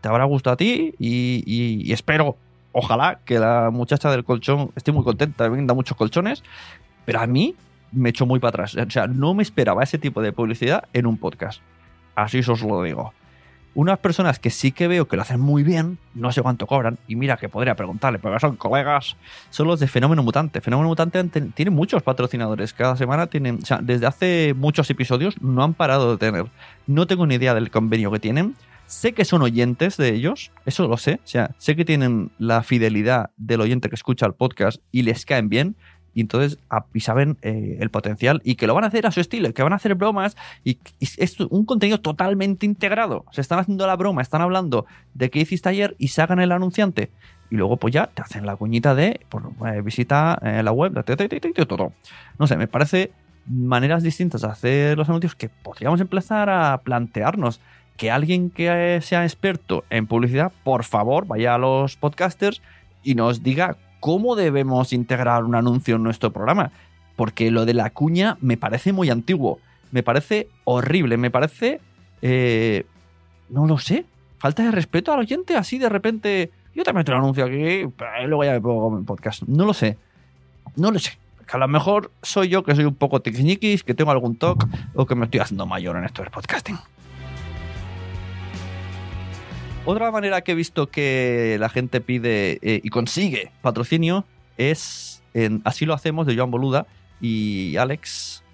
te 0.00 0.08
habrá 0.08 0.24
gustado 0.24 0.54
a 0.54 0.56
ti 0.56 0.94
y 0.98 1.92
espero, 1.92 2.38
ojalá, 2.72 3.20
que 3.24 3.38
la 3.38 3.70
muchacha 3.70 4.10
del 4.10 4.24
colchón 4.24 4.70
esté 4.76 4.92
muy 4.92 5.04
contenta, 5.04 5.48
venda 5.48 5.74
muchos 5.74 5.96
colchones, 5.96 6.42
pero 7.04 7.20
a 7.20 7.26
mí 7.26 7.54
me 7.92 8.10
echó 8.10 8.26
muy 8.26 8.40
para 8.40 8.64
atrás. 8.64 8.74
O 8.74 8.90
sea, 8.90 9.06
no 9.06 9.34
me 9.34 9.42
esperaba 9.42 9.82
ese 9.82 9.98
tipo 9.98 10.22
de 10.22 10.32
publicidad 10.32 10.84
en 10.92 11.06
un 11.06 11.18
podcast. 11.18 11.60
Así 12.14 12.38
os 12.40 12.62
lo 12.62 12.82
digo. 12.82 13.12
Unas 13.74 13.98
personas 14.00 14.38
que 14.38 14.50
sí 14.50 14.70
que 14.70 14.86
veo 14.86 15.08
que 15.08 15.16
lo 15.16 15.22
hacen 15.22 15.40
muy 15.40 15.62
bien, 15.62 15.96
no 16.12 16.30
sé 16.30 16.42
cuánto 16.42 16.66
cobran, 16.66 16.98
y 17.08 17.16
mira 17.16 17.38
que 17.38 17.48
podría 17.48 17.74
preguntarle, 17.74 18.18
porque 18.18 18.38
son 18.38 18.56
colegas, 18.56 19.16
son 19.48 19.66
los 19.66 19.80
de 19.80 19.88
Fenómeno 19.88 20.22
Mutante. 20.22 20.60
Fenómeno 20.60 20.88
Mutante 20.88 21.24
tiene 21.54 21.70
muchos 21.70 22.02
patrocinadores, 22.02 22.74
cada 22.74 22.96
semana 22.96 23.28
tienen, 23.28 23.60
o 23.62 23.64
sea, 23.64 23.78
desde 23.80 24.04
hace 24.04 24.52
muchos 24.54 24.90
episodios 24.90 25.40
no 25.40 25.64
han 25.64 25.72
parado 25.72 26.10
de 26.10 26.18
tener. 26.18 26.46
No 26.86 27.06
tengo 27.06 27.26
ni 27.26 27.36
idea 27.36 27.54
del 27.54 27.70
convenio 27.70 28.10
que 28.10 28.20
tienen. 28.20 28.56
Sé 28.92 29.14
que 29.14 29.24
son 29.24 29.40
oyentes 29.40 29.96
de 29.96 30.10
ellos, 30.12 30.52
eso 30.66 30.86
lo 30.86 30.98
sé. 30.98 31.14
O 31.24 31.26
sea, 31.26 31.54
sé 31.56 31.74
que 31.74 31.86
tienen 31.86 32.30
la 32.38 32.62
fidelidad 32.62 33.30
del 33.38 33.62
oyente 33.62 33.88
que 33.88 33.94
escucha 33.94 34.26
el 34.26 34.34
podcast 34.34 34.82
y 34.92 35.00
les 35.00 35.24
caen 35.24 35.48
bien. 35.48 35.76
Y 36.12 36.20
entonces 36.20 36.58
y 36.92 37.00
saben 37.00 37.38
eh, 37.40 37.78
el 37.80 37.88
potencial 37.88 38.42
y 38.44 38.56
que 38.56 38.66
lo 38.66 38.74
van 38.74 38.84
a 38.84 38.88
hacer 38.88 39.06
a 39.06 39.10
su 39.10 39.20
estilo, 39.20 39.50
que 39.54 39.62
van 39.62 39.72
a 39.72 39.76
hacer 39.76 39.94
bromas 39.94 40.36
y, 40.62 40.72
y 41.00 41.08
es 41.16 41.40
un 41.40 41.64
contenido 41.64 42.00
totalmente 42.00 42.66
integrado. 42.66 43.24
Se 43.32 43.40
están 43.40 43.60
haciendo 43.60 43.86
la 43.86 43.96
broma, 43.96 44.20
están 44.20 44.42
hablando 44.42 44.84
de 45.14 45.30
qué 45.30 45.38
hiciste 45.38 45.70
ayer 45.70 45.96
y 45.98 46.08
sacan 46.08 46.38
el 46.38 46.52
anunciante. 46.52 47.10
Y 47.50 47.56
luego 47.56 47.78
pues 47.78 47.94
ya 47.94 48.08
te 48.08 48.20
hacen 48.20 48.44
la 48.44 48.56
cuñita 48.56 48.94
de 48.94 49.20
pues, 49.30 49.42
visita 49.82 50.38
eh, 50.42 50.62
la 50.62 50.72
web, 50.72 51.02
todo. 51.66 51.92
No 52.38 52.46
sé, 52.46 52.58
me 52.58 52.68
parece 52.68 53.10
maneras 53.46 54.02
distintas 54.02 54.42
de 54.42 54.48
hacer 54.48 54.98
los 54.98 55.08
anuncios 55.08 55.34
que 55.34 55.48
podríamos 55.48 56.00
empezar 56.02 56.50
a 56.50 56.82
plantearnos 56.84 57.58
que 57.96 58.10
alguien 58.10 58.50
que 58.50 58.96
eh, 58.96 59.00
sea 59.00 59.24
experto 59.24 59.84
en 59.90 60.06
publicidad, 60.06 60.52
por 60.64 60.84
favor, 60.84 61.26
vaya 61.26 61.54
a 61.54 61.58
los 61.58 61.96
podcasters 61.96 62.62
y 63.02 63.14
nos 63.14 63.42
diga 63.42 63.76
cómo 64.00 64.36
debemos 64.36 64.92
integrar 64.92 65.44
un 65.44 65.54
anuncio 65.54 65.96
en 65.96 66.02
nuestro 66.02 66.32
programa. 66.32 66.72
Porque 67.16 67.50
lo 67.50 67.66
de 67.66 67.74
la 67.74 67.90
cuña 67.90 68.38
me 68.40 68.56
parece 68.56 68.92
muy 68.92 69.10
antiguo, 69.10 69.58
me 69.90 70.02
parece 70.02 70.48
horrible, 70.64 71.16
me 71.16 71.30
parece... 71.30 71.80
eh, 72.22 72.84
no 73.50 73.66
lo 73.66 73.76
sé, 73.78 74.06
falta 74.38 74.62
de 74.62 74.70
respeto 74.70 75.12
al 75.12 75.20
oyente, 75.20 75.56
así 75.56 75.78
de 75.78 75.88
repente... 75.88 76.50
Yo 76.74 76.84
te 76.84 76.92
meto 76.94 77.12
un 77.12 77.18
anuncio 77.18 77.44
aquí, 77.44 77.86
pero 77.98 78.26
luego 78.26 78.44
ya 78.44 78.52
me 78.52 78.60
pongo 78.62 78.96
en 78.96 79.04
podcast. 79.04 79.42
No 79.42 79.66
lo 79.66 79.74
sé, 79.74 79.98
no 80.74 80.90
lo 80.90 80.98
sé. 80.98 81.18
Que 81.46 81.56
a 81.56 81.60
lo 81.60 81.68
mejor 81.68 82.10
soy 82.22 82.48
yo 82.48 82.62
que 82.62 82.74
soy 82.74 82.86
un 82.86 82.94
poco 82.94 83.20
tiquisniquis, 83.20 83.84
que 83.84 83.92
tengo 83.92 84.10
algún 84.10 84.36
toque 84.36 84.64
o 84.94 85.04
que 85.04 85.14
me 85.14 85.26
estoy 85.26 85.40
haciendo 85.40 85.66
mayor 85.66 85.98
en 85.98 86.04
esto 86.04 86.22
del 86.22 86.30
podcasting. 86.30 86.78
Otra 89.84 90.12
manera 90.12 90.42
que 90.42 90.52
he 90.52 90.54
visto 90.54 90.90
que 90.90 91.56
la 91.58 91.68
gente 91.68 92.00
pide 92.00 92.60
eh, 92.62 92.80
y 92.84 92.88
consigue 92.90 93.50
patrocinio 93.62 94.24
es 94.56 95.24
en 95.34 95.60
Así 95.64 95.86
lo 95.86 95.94
hacemos 95.94 96.24
de 96.24 96.36
Joan 96.36 96.52
Boluda 96.52 96.86
y 97.20 97.76
Alex, 97.76 98.44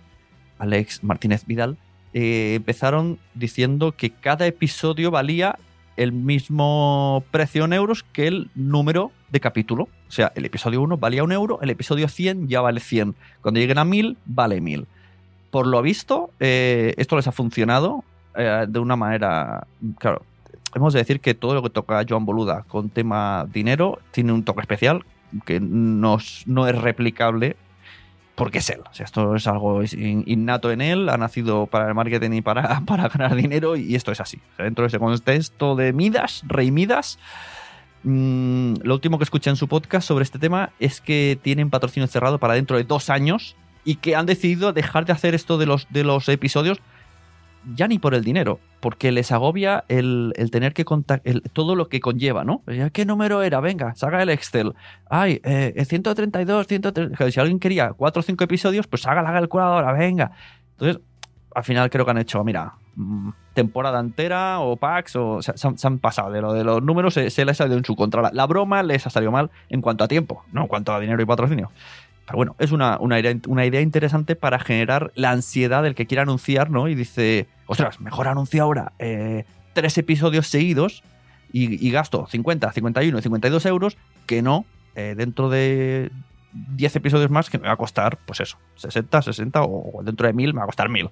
Alex 0.59 1.05
Martínez 1.05 1.45
Vidal, 1.45 1.77
eh, 2.15 2.55
empezaron 2.55 3.19
diciendo 3.35 3.93
que 3.93 4.09
cada 4.09 4.47
episodio 4.47 5.11
valía 5.11 5.59
el 5.99 6.13
mismo 6.13 7.23
precio 7.31 7.67
en 7.67 7.75
euros 7.75 8.05
que 8.05 8.27
el 8.27 8.51
número 8.55 9.13
de 9.29 9.41
capítulo. 9.41 9.89
O 10.09 10.11
sea, 10.11 10.33
el 10.35 10.47
episodio 10.47 10.81
1 10.81 10.97
valía 10.97 11.25
un 11.25 11.33
euro, 11.33 11.59
el 11.61 11.69
episodio 11.69 12.09
100 12.09 12.49
ya 12.49 12.63
vale 12.63 12.81
100. 12.81 13.15
Cuando 13.43 13.61
lleguen 13.61 13.77
a 13.77 13.85
1000, 13.85 14.17
vale 14.25 14.63
1000. 14.63 14.87
Por 15.51 15.67
lo 15.67 15.83
visto, 15.83 16.31
eh, 16.41 16.95
esto 16.97 17.17
les 17.17 17.27
ha 17.27 17.33
funcionado 17.33 18.03
de 18.37 18.79
una 18.79 18.95
manera. 18.95 19.67
Claro, 19.99 20.23
hemos 20.75 20.93
de 20.93 21.01
decir 21.01 21.21
que 21.21 21.35
todo 21.35 21.55
lo 21.55 21.63
que 21.63 21.71
toca 21.71 22.05
Joan 22.09 22.25
Boluda 22.27 22.65
con 22.69 22.89
tema 22.91 23.47
dinero 23.53 23.99
tiene 24.11 24.33
un 24.33 24.43
toque 24.45 24.61
especial 24.61 25.05
que 25.45 25.61
no, 25.61 26.17
es- 26.17 26.45
replicable 26.47 27.57
porque 28.35 28.59
es 28.59 28.71
él. 28.71 28.81
O 28.89 28.95
sea, 28.95 29.05
esto 29.05 29.35
es 29.35 29.47
algo 29.49 29.83
in- 29.83 30.23
innato 30.27 30.71
en 30.71 30.81
él, 30.81 31.09
ha 31.09 31.17
nacido 31.17 31.67
para 31.67 31.89
el 31.89 31.95
marketing 31.95 32.31
y 32.35 32.41
para, 32.41 32.81
ganar 32.87 33.35
dinero 33.35 33.77
y 33.77 33.95
esto 33.97 34.13
es 34.13 34.21
así. 34.21 34.39
Dentro 34.57 34.83
de 34.85 34.89
ese 34.89 34.99
contexto 34.99 35.75
de 35.75 35.93
Midas, 35.93 36.43
Rey 36.47 36.71
Midas, 36.71 37.19
mm, 38.05 38.75
lo 38.83 38.95
último 38.95 39.19
que 39.19 39.25
escuché 39.25 39.51
en 39.51 39.57
su 39.57 39.69
podcast 39.69 40.07
sobre 40.07 40.23
este 40.23 40.39
tema 40.39 40.71
es 40.79 41.01
que 41.01 41.39
tienen 41.43 41.71
patrocinio 41.71 42.07
cerrado 42.07 42.39
para 42.39 42.55
dentro 42.55 42.77
de 42.77 42.85
dos 42.85 43.11
años 43.11 43.57
y 43.85 43.97
que 43.97 44.15
han 44.17 44.27
decidido 44.27 44.73
dejar 44.73 45.05
de 45.05 45.13
hacer 45.13 45.35
esto 45.35 45.59
de 45.59 46.05
los 46.05 46.29
episodios 46.29 46.79
ya 47.75 47.89
ni 47.89 47.99
por 47.99 48.15
el 48.15 48.25
dinero, 48.25 48.61
porque 48.81 49.13
les 49.13 49.33
agobia 49.33 49.85
el, 49.89 50.33
el 50.37 50.51
tener 50.51 50.73
que 50.73 50.85
contar 50.85 51.23
todo 51.53 51.75
lo 51.75 51.89
que 51.89 52.01
conlleva, 52.01 52.45
¿no? 52.45 52.63
¿Qué 52.93 53.05
número 53.05 53.43
era? 53.43 53.61
Venga, 53.61 53.95
saca 53.95 54.23
el 54.23 54.31
Excel. 54.31 54.75
Ay, 55.09 55.41
eh, 55.45 55.85
132, 55.85 56.67
130. 56.67 57.31
Si 57.31 57.41
alguien 57.41 57.59
quería 57.59 57.93
4 57.93 58.21
o 58.21 58.23
5 58.23 58.45
episodios, 58.45 58.87
pues 58.87 59.07
haga 59.07 59.23
la 59.23 59.33
calculadora, 59.33 59.93
venga. 59.93 60.33
Entonces, 60.73 61.03
al 61.55 61.65
final 61.65 61.91
creo 61.91 62.05
que 62.05 62.11
han 62.11 62.19
hecho, 62.19 62.45
mira, 62.45 62.75
mm, 62.95 63.31
temporada 63.55 63.99
entera 64.01 64.61
o 64.61 64.77
packs, 64.77 65.17
o, 65.17 65.43
se, 65.43 65.53
se 65.57 65.87
han 65.87 65.99
pasado 65.99 66.31
de 66.31 66.41
lo 66.41 66.53
de 66.53 66.65
los 66.65 66.83
números, 66.83 67.15
se, 67.15 67.31
se 67.31 67.45
les 67.45 67.61
ha 67.61 67.65
salido 67.65 67.79
en 67.79 67.85
su 67.85 67.97
contra. 67.97 68.23
La, 68.23 68.31
la 68.33 68.47
broma 68.47 68.83
les 68.83 69.07
ha 69.07 69.11
salido 69.11 69.33
mal 69.33 69.51
en 69.69 69.83
cuanto 69.83 70.05
a 70.05 70.09
tiempo, 70.09 70.45
no 70.53 70.63
en 70.63 70.69
cuanto 70.69 70.93
a 70.93 71.01
dinero 71.01 71.21
y 71.21 71.27
patrocinio. 71.27 71.71
Pero 72.29 72.37
bueno, 72.37 72.57
es 72.59 72.73
una, 72.73 72.99
una, 73.01 73.19
idea, 73.19 73.81
interesante 73.81 74.37
para 74.37 74.59
generar 74.59 75.13
la 75.15 75.31
ansiedad 75.31 75.83
del 75.83 75.95
que 75.95 76.07
quiera 76.07 76.25
anunciar, 76.25 76.69
¿no? 76.69 76.87
Y 76.87 76.95
dice, 76.95 77.47
ostras, 77.65 78.01
mejor 78.01 78.29
anuncio 78.29 78.63
ahora 78.63 78.93
eh, 78.99 79.47
tres 79.73 79.97
episodios 79.97 80.47
seguidos 80.47 81.03
y, 81.55 81.87
y, 81.87 81.91
gasto 81.91 82.27
50, 82.27 82.71
51 82.71 83.19
y 83.19 83.23
52 83.23 83.65
euros 83.65 83.97
que 84.27 84.43
no 84.43 84.67
eh, 84.95 85.15
dentro 85.17 85.49
de 85.49 86.13
10 86.53 86.97
episodios 86.97 87.31
más 87.31 87.49
que 87.49 87.57
me 87.57 87.67
va 87.67 87.73
a 87.73 87.77
costar, 87.79 88.19
pues 88.27 88.41
eso, 88.41 88.59
60, 88.77 89.23
60 89.23 89.63
o 89.63 90.03
dentro 90.03 90.27
de 90.27 90.35
1000 90.35 90.53
me 90.53 90.59
va 90.59 90.65
a 90.65 90.67
costar 90.67 90.91
1000. 90.91 91.09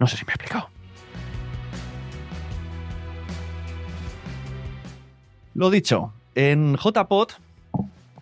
No 0.00 0.08
sé 0.08 0.16
si 0.16 0.24
me 0.24 0.32
he 0.32 0.34
explicado. 0.34 0.68
Lo 5.54 5.70
dicho, 5.70 6.12
en 6.34 6.74
JPod 6.74 7.28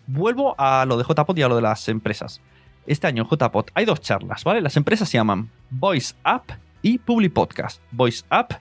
vuelvo 0.09 0.55
a 0.59 0.85
lo 0.87 0.97
de 0.97 1.05
JPod 1.05 1.37
y 1.37 1.43
a 1.43 1.49
lo 1.49 1.55
de 1.55 1.62
las 1.62 1.88
empresas. 1.88 2.41
Este 2.87 3.07
año 3.07 3.23
en 3.23 3.29
JPod 3.29 3.67
hay 3.75 3.85
dos 3.85 4.00
charlas, 4.00 4.43
¿vale? 4.43 4.61
Las 4.61 4.77
empresas 4.77 5.09
se 5.09 5.19
llaman 5.19 5.50
Voice 5.71 6.15
App 6.25 6.50
y 6.83 6.99
Public 6.99 7.33
Podcast. 7.33 7.81
Voice 7.93 8.25
App 8.31 8.53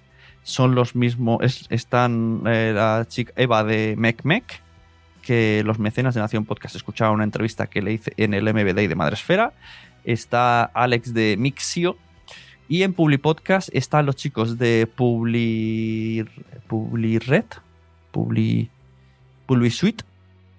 son 0.43 0.75
los 0.75 0.95
mismos, 0.95 1.39
es, 1.41 1.65
están 1.69 2.43
eh, 2.45 2.73
la 2.75 3.05
chica 3.07 3.33
Eva 3.37 3.63
de 3.63 3.95
MecMec, 3.97 4.61
que 5.21 5.63
los 5.65 5.79
mecenas 5.79 6.13
de 6.13 6.21
Nación 6.21 6.45
Podcast 6.45 6.75
escucharon 6.75 7.15
una 7.15 7.23
entrevista 7.23 7.67
que 7.67 7.81
le 7.81 7.93
hice 7.93 8.13
en 8.17 8.33
el 8.33 8.43
MBD 8.43 8.87
de 8.87 8.95
Madresfera. 8.95 9.53
Está 10.03 10.63
Alex 10.63 11.13
de 11.13 11.35
Mixio. 11.37 11.97
Y 12.69 12.83
en 12.83 12.93
Public 12.93 13.21
Podcast 13.21 13.69
están 13.71 14.05
los 14.05 14.17
chicos 14.17 14.57
de 14.57 14.87
Publi, 14.93 16.25
PubliRed, 16.67 17.45
Publi, 18.11 18.69
PubliSuite 19.45 20.03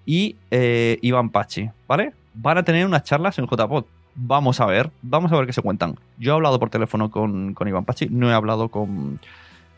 y 0.09 0.37
eh, 0.49 0.97
Iván 1.03 1.29
Pachi, 1.29 1.69
¿vale? 1.87 2.13
Van 2.33 2.57
a 2.57 2.63
tener 2.63 2.83
unas 2.83 3.03
charlas 3.03 3.37
en 3.37 3.45
JPod. 3.45 3.85
Vamos 4.15 4.59
a 4.59 4.65
ver, 4.65 4.89
vamos 5.03 5.31
a 5.31 5.37
ver 5.37 5.45
qué 5.45 5.53
se 5.53 5.61
cuentan. 5.61 5.99
Yo 6.17 6.31
he 6.31 6.35
hablado 6.35 6.59
por 6.59 6.71
teléfono 6.71 7.11
con, 7.11 7.53
con 7.53 7.67
Iván 7.67 7.85
Pachi, 7.85 8.07
no 8.09 8.27
he 8.27 8.33
hablado 8.33 8.69
con, 8.69 9.19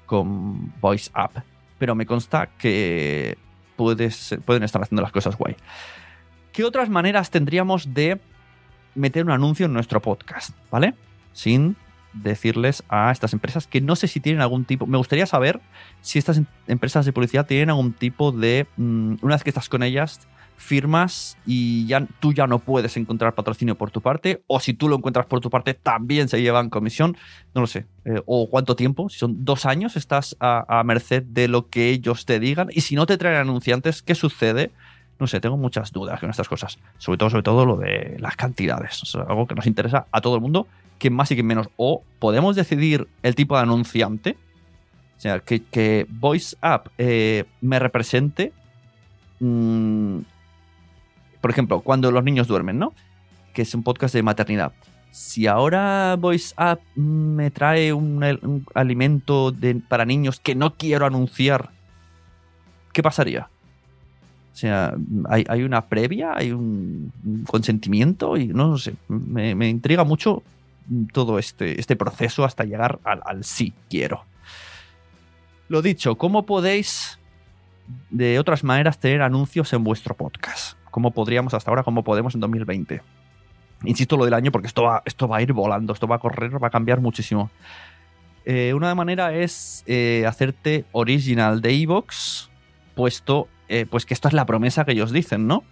con 0.06 0.72
Voice 0.80 1.12
App, 1.14 1.36
pero 1.78 1.96
me 1.96 2.06
consta 2.06 2.48
que 2.58 3.38
puedes, 3.76 4.40
pueden 4.46 4.64
estar 4.64 4.82
haciendo 4.82 5.02
las 5.02 5.12
cosas 5.12 5.36
guay. 5.36 5.58
¿Qué 6.54 6.64
otras 6.64 6.88
maneras 6.88 7.30
tendríamos 7.30 7.94
de 7.94 8.18
meter 8.96 9.26
un 9.26 9.32
anuncio 9.32 9.66
en 9.66 9.74
nuestro 9.74 10.02
podcast, 10.02 10.56
¿vale? 10.72 10.94
Sin 11.34 11.76
decirles 12.14 12.84
a 12.90 13.12
estas 13.12 13.34
empresas 13.34 13.68
que 13.68 13.82
no 13.82 13.96
sé 13.96 14.08
si 14.08 14.20
tienen 14.20 14.42
algún 14.42 14.66
tipo. 14.66 14.86
Me 14.86 14.98
gustaría 14.98 15.26
saber 15.26 15.62
si 16.02 16.20
estas 16.20 16.38
em 16.38 16.46
empresas 16.68 17.06
de 17.06 17.14
publicidad 17.14 17.46
tienen 17.46 17.70
algún 17.70 17.94
tipo 17.94 18.32
de. 18.32 18.68
Mmm, 18.78 19.16
una 19.22 19.36
vez 19.36 19.44
que 19.44 19.50
estás 19.50 19.70
con 19.70 19.84
ellas, 19.84 20.28
firmas 20.58 21.38
y 21.46 21.88
ya 21.88 22.08
tú 22.20 22.34
ya 22.34 22.48
no 22.48 22.60
puedes 22.60 22.96
encontrar 22.96 23.34
patrocinio 23.34 23.76
por 23.76 23.92
tu 23.92 24.02
parte, 24.02 24.44
o 24.48 24.60
si 24.60 24.74
tú 24.74 24.88
lo 24.88 24.96
encuentras 24.96 25.26
por 25.26 25.40
tu 25.42 25.50
parte, 25.50 25.74
también 25.74 26.28
se 26.28 26.42
llevan 26.42 26.70
comisión. 26.70 27.18
No 27.54 27.62
lo 27.62 27.68
sé. 27.68 27.86
Eh, 28.06 28.22
o 28.26 28.50
cuánto 28.50 28.76
tiempo. 28.76 29.10
Si 29.10 29.18
son 29.18 29.44
dos 29.44 29.66
años, 29.66 29.96
estás 29.96 30.36
a 30.40 30.84
merced 30.84 31.24
de 31.24 31.48
lo 31.48 31.70
que 31.70 31.90
ellos 31.90 32.26
te 32.26 32.40
digan. 32.40 32.70
Y 32.72 32.82
si 32.82 32.96
no 32.96 33.06
te 33.06 33.18
traen 33.18 33.38
anunciantes, 33.38 34.02
¿qué 34.02 34.16
sucede? 34.16 34.72
No 35.22 35.28
sé, 35.28 35.40
tengo 35.40 35.56
muchas 35.56 35.92
dudas 35.92 36.20
con 36.20 36.32
estas 36.32 36.50
cosas. 36.50 36.80
Sobre 36.98 37.20
todo, 37.20 37.30
sobre 37.30 37.44
todo 37.44 37.64
lo 37.64 37.78
de 37.78 38.18
las 38.20 38.36
cantidades. 38.36 39.04
Es 39.04 39.14
algo 39.16 39.46
que 39.46 39.54
nos 39.54 39.68
interesa 39.68 40.08
a 40.12 40.20
todo 40.20 40.34
el 40.34 40.42
mundo, 40.42 40.66
que 40.98 41.12
más 41.12 41.30
y 41.30 41.36
que 41.36 41.44
menos. 41.44 41.70
O 41.78 42.02
podemos 42.18 42.56
decidir 42.56 43.08
el 43.22 43.36
tipo 43.36 43.56
de 43.56 43.62
anunciante. 43.62 44.36
O 45.18 45.22
sea, 45.22 45.40
que, 45.40 45.62
que 45.62 46.08
Voice 46.10 46.58
App 46.60 46.88
eh, 46.98 47.46
me 47.62 47.78
represente. 47.78 48.52
Mmm, 49.40 50.22
por 51.40 51.52
ejemplo, 51.52 51.82
cuando 51.82 52.12
los 52.12 52.24
niños 52.24 52.48
duermen, 52.48 52.80
¿no? 52.80 52.94
Que 53.54 53.62
es 53.62 53.76
un 53.76 53.84
podcast 53.84 54.16
de 54.16 54.24
maternidad. 54.24 54.74
si 55.12 55.46
ahora 55.46 56.16
Voice 56.18 56.56
App 56.58 56.82
me 56.96 57.52
trae 57.52 57.94
un, 57.94 58.66
alimento 58.74 59.54
para 59.88 60.06
niños 60.06 60.40
que 60.40 60.56
no 60.56 60.74
quiero 60.74 61.06
anunciar, 61.06 61.70
¿qué 62.92 63.04
pasaría? 63.04 63.51
O 64.54 64.56
sea, 64.56 64.94
¿hay, 65.30 65.64
una 65.64 65.86
previa? 65.86 66.34
¿Hay 66.36 66.52
un, 66.52 67.12
un 67.26 67.44
consentimiento? 67.46 68.36
Y 68.38 68.48
no, 68.48 68.78
sé, 68.78 68.96
me, 69.08 69.56
me 69.56 69.70
intriga 69.70 70.04
mucho 70.04 70.44
todo 71.14 71.40
este, 71.40 71.80
este 71.80 71.96
proceso 71.96 72.44
hasta 72.44 72.64
llegar 72.64 73.00
al, 73.04 73.22
al 73.26 73.44
sí 73.44 73.74
quiero. 73.90 74.26
Lo 75.70 75.82
dicho, 75.82 76.16
¿cómo 76.16 76.46
podéis 76.46 77.18
de 78.10 78.40
otras 78.40 78.64
maneras 78.64 79.00
tener 79.00 79.22
anuncios 79.22 79.72
en 79.74 79.84
vuestro 79.84 80.16
podcast? 80.16 80.78
¿Cómo 80.92 81.12
podríamos 81.12 81.54
hasta 81.54 81.72
ahora? 81.72 81.84
¿Cómo 81.84 82.04
podemos 82.04 82.36
en 82.36 82.42
2020? 82.42 83.02
Insisto 83.86 84.18
lo 84.18 84.26
del 84.26 84.34
año 84.34 84.52
porque 84.52 84.68
esto 84.68 84.84
va, 84.84 85.02
esto 85.06 85.28
va 85.28 85.38
a 85.38 85.42
ir 85.42 85.54
volando, 85.54 85.94
esto 85.94 86.08
va 86.08 86.18
a 86.18 86.20
correr, 86.20 86.62
va 86.62 86.68
a 86.68 86.72
cambiar 86.72 87.00
muchísimo. 87.00 87.50
Eh, 88.46 88.74
una 88.74 88.94
manera 88.96 89.34
es 89.34 89.84
eh, 89.88 90.26
hacerte 90.28 90.86
original 90.92 91.62
de 91.62 91.82
Evox, 91.82 92.50
puesto 92.96 93.48
eh, 93.72 93.86
pues 93.90 94.06
que 94.06 94.14
esto 94.14 94.28
es 94.28 94.34
la 94.34 94.46
promesa 94.46 94.84
que 94.84 94.92
ellos 94.92 95.14
dicen, 95.14 95.48
¿no? 95.48 95.64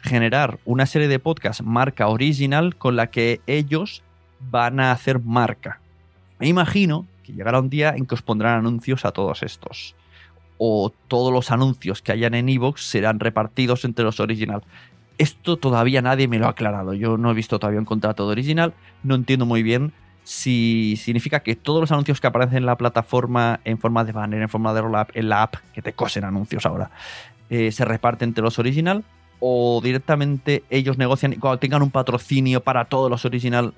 Generar 0.00 0.58
una 0.64 0.84
serie 0.84 1.06
de 1.06 1.20
podcasts 1.20 1.62
marca 1.62 2.08
original 2.08 2.74
con 2.74 2.96
la 2.96 3.06
que 3.06 3.40
ellos 3.46 4.02
van 4.40 4.80
a 4.80 4.90
hacer 4.90 5.20
marca. 5.20 5.78
Me 6.40 6.48
imagino 6.48 7.06
que 7.22 7.32
llegará 7.32 7.60
un 7.60 7.70
día 7.70 7.94
en 7.96 8.04
que 8.06 8.16
os 8.16 8.22
pondrán 8.22 8.58
anuncios 8.58 9.04
a 9.04 9.12
todos 9.12 9.44
estos. 9.44 9.94
O 10.58 10.92
todos 11.06 11.32
los 11.32 11.52
anuncios 11.52 12.02
que 12.02 12.10
hayan 12.10 12.34
en 12.34 12.48
Evox 12.48 12.82
serán 12.82 13.20
repartidos 13.20 13.84
entre 13.84 14.04
los 14.04 14.18
original. 14.18 14.64
Esto 15.16 15.56
todavía 15.56 16.02
nadie 16.02 16.26
me 16.26 16.40
lo 16.40 16.46
ha 16.46 16.50
aclarado. 16.50 16.94
Yo 16.94 17.16
no 17.16 17.30
he 17.30 17.34
visto 17.34 17.60
todavía 17.60 17.78
un 17.78 17.86
contrato 17.86 18.26
de 18.26 18.32
original. 18.32 18.74
No 19.04 19.14
entiendo 19.14 19.46
muy 19.46 19.62
bien 19.62 19.92
si 20.26 20.96
significa 20.96 21.40
que 21.40 21.54
todos 21.54 21.80
los 21.80 21.92
anuncios 21.92 22.20
que 22.20 22.26
aparecen 22.26 22.58
en 22.58 22.66
la 22.66 22.76
plataforma 22.76 23.60
en 23.64 23.78
forma 23.78 24.02
de 24.02 24.10
banner, 24.10 24.42
en 24.42 24.48
forma 24.48 24.74
de 24.74 24.82
roll-up, 24.82 25.12
en 25.14 25.28
la 25.28 25.44
app, 25.44 25.54
que 25.72 25.82
te 25.82 25.92
cosen 25.92 26.24
anuncios 26.24 26.66
ahora, 26.66 26.90
eh, 27.50 27.72
se 27.72 27.84
reparten 27.84 28.30
entre 28.30 28.42
los 28.42 28.58
original 28.58 29.04
o 29.38 29.80
directamente 29.82 30.64
ellos 30.70 30.98
negocian 30.98 31.32
y 31.32 31.36
cuando 31.36 31.58
tengan 31.58 31.82
un 31.82 31.90
patrocinio 31.90 32.62
para 32.62 32.86
todos 32.86 33.10
los 33.10 33.24
original 33.24 33.74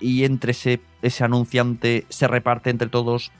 y 0.00 0.24
entre 0.24 0.52
ese, 0.52 0.80
ese 1.02 1.24
anunciante 1.24 2.06
se 2.08 2.28
reparte 2.28 2.70
entre 2.70 2.88
todos. 2.88 3.32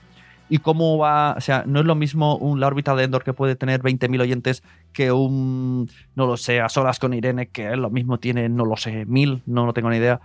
¿Y 0.51 0.57
cómo 0.57 0.97
va? 0.97 1.35
O 1.37 1.41
sea, 1.41 1.63
no 1.67 1.79
es 1.79 1.85
lo 1.85 1.93
mismo 1.93 2.35
un, 2.35 2.59
la 2.59 2.67
órbita 2.67 2.95
de 2.95 3.03
Endor 3.03 3.23
que 3.23 3.33
puede 3.33 3.55
tener 3.55 3.81
20.000 3.81 4.19
oyentes 4.19 4.63
que 4.93 5.11
un, 5.11 5.89
no 6.15 6.25
lo 6.25 6.37
sé, 6.37 6.59
a 6.59 6.69
solas 6.69 6.97
con 6.97 7.13
Irene, 7.13 7.47
que 7.47 7.75
lo 7.75 7.91
mismo 7.91 8.17
tiene, 8.17 8.49
no 8.49 8.65
lo 8.65 8.75
sé, 8.75 9.05
1.000, 9.05 9.43
no, 9.45 9.67
no 9.67 9.73
tengo 9.73 9.91
ni 9.91 9.97
idea. 9.97 10.19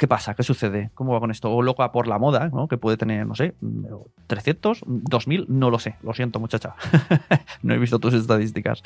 ¿Qué 0.00 0.08
pasa? 0.08 0.32
¿Qué 0.32 0.42
sucede? 0.42 0.88
¿Cómo 0.94 1.12
va 1.12 1.20
con 1.20 1.30
esto? 1.30 1.52
O 1.52 1.60
loca 1.60 1.92
por 1.92 2.08
la 2.08 2.18
moda, 2.18 2.48
¿no? 2.48 2.68
Que 2.68 2.78
puede 2.78 2.96
tener, 2.96 3.26
no 3.26 3.34
sé, 3.34 3.52
300, 4.28 4.84
2000, 4.86 5.44
no 5.50 5.68
lo 5.68 5.78
sé. 5.78 5.96
Lo 6.02 6.14
siento, 6.14 6.40
muchacha. 6.40 6.74
no 7.62 7.74
he 7.74 7.78
visto 7.78 7.98
tus 7.98 8.14
estadísticas. 8.14 8.82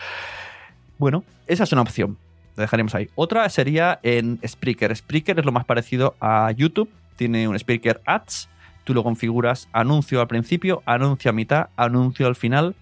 bueno, 0.98 1.24
esa 1.46 1.64
es 1.64 1.72
una 1.72 1.80
opción. 1.80 2.18
La 2.56 2.64
dejaremos 2.64 2.94
ahí. 2.94 3.08
Otra 3.14 3.48
sería 3.48 4.00
en 4.02 4.38
Spreaker. 4.46 4.94
Spreaker 4.94 5.38
es 5.38 5.46
lo 5.46 5.52
más 5.52 5.64
parecido 5.64 6.14
a 6.20 6.52
YouTube. 6.52 6.90
Tiene 7.16 7.48
un 7.48 7.58
Spreaker 7.58 8.02
Ads. 8.04 8.50
Tú 8.84 8.92
lo 8.92 9.02
configuras 9.02 9.70
anuncio 9.72 10.20
al 10.20 10.28
principio, 10.28 10.82
anuncio 10.84 11.30
a 11.30 11.32
mitad, 11.32 11.68
anuncio 11.74 12.26
al 12.26 12.36
final 12.36 12.76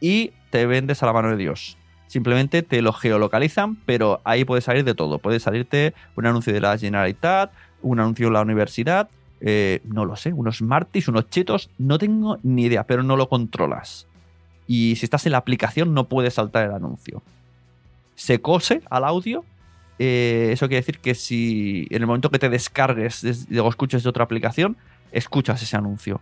y 0.00 0.32
te 0.50 0.66
vendes 0.66 1.00
a 1.00 1.06
la 1.06 1.12
mano 1.12 1.28
de 1.28 1.36
Dios. 1.36 1.78
Simplemente 2.08 2.62
te 2.62 2.82
lo 2.82 2.92
geolocalizan, 2.92 3.76
pero 3.86 4.20
ahí 4.24 4.44
puede 4.44 4.62
salir 4.62 4.84
de 4.84 4.94
todo. 4.94 5.18
Puede 5.18 5.40
salirte 5.40 5.92
un 6.16 6.26
anuncio 6.26 6.52
de 6.52 6.60
la 6.60 6.78
Generalitat, 6.78 7.52
un 7.82 8.00
anuncio 8.00 8.26
de 8.26 8.32
la 8.32 8.42
universidad, 8.42 9.08
eh, 9.40 9.80
no 9.84 10.04
lo 10.04 10.16
sé, 10.16 10.32
unos 10.32 10.58
Smarties, 10.58 11.08
unos 11.08 11.28
chetos, 11.28 11.68
no 11.78 11.98
tengo 11.98 12.38
ni 12.42 12.64
idea, 12.64 12.84
pero 12.84 13.02
no 13.02 13.16
lo 13.16 13.28
controlas. 13.28 14.06
Y 14.66 14.96
si 14.96 15.04
estás 15.06 15.26
en 15.26 15.32
la 15.32 15.38
aplicación 15.38 15.94
no 15.94 16.04
puedes 16.08 16.34
saltar 16.34 16.64
el 16.64 16.72
anuncio. 16.72 17.22
Se 18.14 18.40
cose 18.40 18.82
al 18.90 19.04
audio. 19.04 19.44
eh, 19.98 20.50
eso 20.52 20.68
quiere 20.68 20.82
decir 20.82 20.98
que 20.98 21.14
si 21.14 21.86
en 21.90 22.02
el 22.02 22.06
momento 22.06 22.30
que 22.30 22.38
te 22.38 22.50
descargues 22.50 23.22
des- 23.22 23.46
o 23.58 23.68
escuches 23.68 24.02
de 24.02 24.08
otra 24.10 24.24
aplicación, 24.24 24.76
escuchas 25.10 25.62
ese 25.62 25.74
anuncio. 25.76 26.20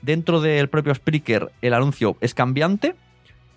Dentro 0.00 0.40
del 0.40 0.68
propio 0.68 0.94
Spreaker 0.94 1.50
el 1.62 1.74
anuncio 1.74 2.16
es 2.20 2.34
cambiante, 2.34 2.94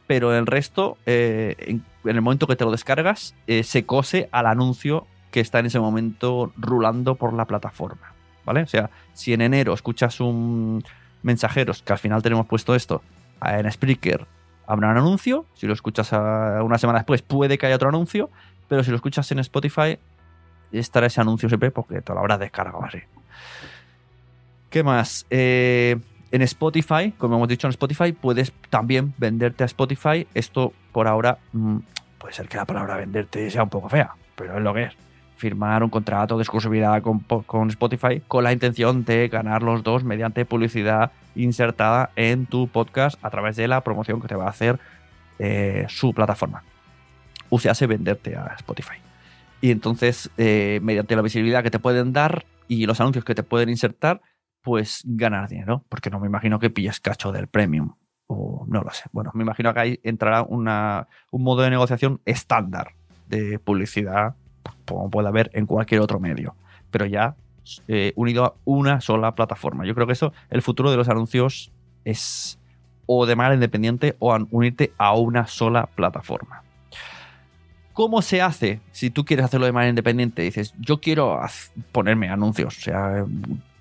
pero 0.07 0.35
el 0.35 0.47
resto, 0.47 0.97
eh, 1.05 1.55
en, 1.59 1.83
el 2.05 2.21
momento 2.21 2.47
que 2.47 2.55
te 2.55 2.63
lo 2.63 2.71
descargas, 2.71 3.35
eh, 3.45 3.63
se 3.63 3.85
cose 3.85 4.29
al 4.31 4.47
anuncio 4.47 5.05
que 5.31 5.41
está 5.41 5.59
en 5.59 5.65
ese 5.67 5.79
momento 5.79 6.51
rulando 6.57 7.15
por 7.15 7.33
la 7.33 7.45
plataforma. 7.45 8.13
¿Vale? 8.45 8.61
O 8.61 8.67
sea, 8.67 8.89
si 9.13 9.33
en 9.33 9.41
enero 9.41 9.73
escuchas 9.73 10.21
un 10.21 10.83
mensajeros, 11.21 11.81
que 11.83 11.91
al 11.91 11.99
final 11.99 12.23
tenemos 12.23 12.45
puesto 12.45 12.73
esto, 12.75 13.01
en 13.41 13.69
Spreaker 13.69 14.25
habrá 14.65 14.91
un 14.91 14.97
anuncio, 14.97 15.45
si 15.53 15.67
lo 15.67 15.73
escuchas 15.73 16.13
a- 16.13 16.63
una 16.63 16.77
semana 16.77 16.99
después 16.99 17.21
puede 17.21 17.57
que 17.57 17.65
haya 17.65 17.75
otro 17.75 17.89
anuncio, 17.89 18.29
pero 18.69 18.83
si 18.83 18.91
lo 18.91 18.95
escuchas 18.95 19.29
en 19.31 19.39
Spotify 19.39 19.99
estará 20.71 21.07
ese 21.07 21.21
anuncio 21.21 21.49
siempre 21.49 21.71
porque 21.71 22.01
te 22.01 22.13
lo 22.13 22.19
habrás 22.19 22.39
descargado 22.39 22.83
así. 22.83 22.99
¿Qué 24.69 24.83
más? 24.83 25.25
Eh, 25.29 25.97
en 26.31 26.41
Spotify, 26.41 27.13
como 27.17 27.35
hemos 27.37 27.47
dicho 27.47 27.67
en 27.67 27.71
Spotify, 27.71 28.11
puedes 28.11 28.51
también 28.69 29.13
venderte 29.17 29.63
a 29.63 29.65
Spotify. 29.65 30.27
Esto 30.33 30.73
por 30.91 31.07
ahora 31.07 31.37
mm, 31.53 31.77
puede 32.17 32.33
ser 32.33 32.47
que 32.47 32.57
la 32.57 32.65
palabra 32.65 32.97
venderte 32.97 33.49
sea 33.49 33.63
un 33.63 33.69
poco 33.69 33.89
fea, 33.89 34.11
pero 34.35 34.57
es 34.57 34.63
lo 34.63 34.73
que 34.73 34.83
es. 34.83 34.93
Firmar 35.37 35.83
un 35.83 35.89
contrato 35.89 36.35
de 36.37 36.43
exclusividad 36.43 37.01
con, 37.01 37.19
po- 37.19 37.43
con 37.43 37.69
Spotify 37.69 38.21
con 38.27 38.43
la 38.43 38.51
intención 38.51 39.05
de 39.05 39.27
ganar 39.27 39.61
los 39.61 39.83
dos 39.83 40.03
mediante 40.03 40.45
publicidad 40.45 41.11
insertada 41.35 42.09
en 42.15 42.47
tu 42.47 42.67
podcast 42.67 43.23
a 43.23 43.29
través 43.29 43.55
de 43.55 43.67
la 43.67 43.81
promoción 43.81 44.19
que 44.19 44.27
te 44.27 44.35
va 44.35 44.45
a 44.45 44.49
hacer 44.49 44.79
eh, 45.37 45.85
su 45.89 46.13
plataforma. 46.13 46.63
O 47.49 47.59
hace 47.69 47.87
venderte 47.87 48.35
a 48.35 48.55
Spotify. 48.57 48.97
Y 49.61 49.71
entonces, 49.71 50.29
eh, 50.37 50.79
mediante 50.81 51.15
la 51.15 51.21
visibilidad 51.21 51.63
que 51.63 51.71
te 51.71 51.79
pueden 51.79 52.13
dar 52.13 52.45
y 52.67 52.85
los 52.85 52.99
anuncios 52.99 53.23
que 53.23 53.35
te 53.35 53.43
pueden 53.43 53.69
insertar, 53.69 54.21
pues 54.67 55.01
ganar 55.05 55.47
dinero, 55.47 55.85
porque 55.87 56.09
no 56.09 56.19
me 56.19 56.27
imagino 56.27 56.59
que 56.59 56.69
pilles 56.69 56.99
cacho 56.99 57.31
del 57.31 57.47
premium. 57.47 57.93
O 58.27 58.65
no 58.67 58.81
lo 58.81 58.91
sé. 58.91 59.05
Bueno, 59.13 59.31
me 59.33 59.45
imagino 59.45 59.73
que 59.73 59.79
ahí 59.79 59.99
entrará 60.03 60.43
una, 60.43 61.07
un 61.31 61.43
modo 61.43 61.61
de 61.61 61.69
negociación 61.69 62.19
estándar 62.25 62.91
de 63.29 63.59
publicidad, 63.59 64.35
como 64.85 65.09
puede 65.09 65.29
haber 65.29 65.49
en 65.53 65.67
cualquier 65.67 66.01
otro 66.01 66.19
medio. 66.19 66.53
Pero 66.91 67.05
ya 67.05 67.37
eh, 67.87 68.11
unido 68.17 68.43
a 68.43 68.55
una 68.65 68.99
sola 68.99 69.35
plataforma. 69.35 69.85
Yo 69.85 69.95
creo 69.95 70.05
que 70.05 70.11
eso, 70.11 70.33
el 70.49 70.61
futuro 70.61 70.91
de 70.91 70.97
los 70.97 71.07
anuncios 71.07 71.71
es 72.03 72.59
o 73.05 73.25
de 73.25 73.37
manera 73.37 73.55
independiente 73.55 74.17
o 74.19 74.37
unirte 74.51 74.91
a 74.97 75.15
una 75.15 75.47
sola 75.47 75.85
plataforma. 75.95 76.61
¿Cómo 77.93 78.21
se 78.21 78.41
hace 78.41 78.81
si 78.91 79.11
tú 79.11 79.23
quieres 79.23 79.45
hacerlo 79.45 79.65
de 79.65 79.71
manera 79.71 79.91
independiente? 79.91 80.41
Dices, 80.41 80.73
yo 80.77 80.99
quiero 80.99 81.39
ponerme 81.93 82.27
anuncios. 82.27 82.77
O 82.77 82.81
sea, 82.81 83.25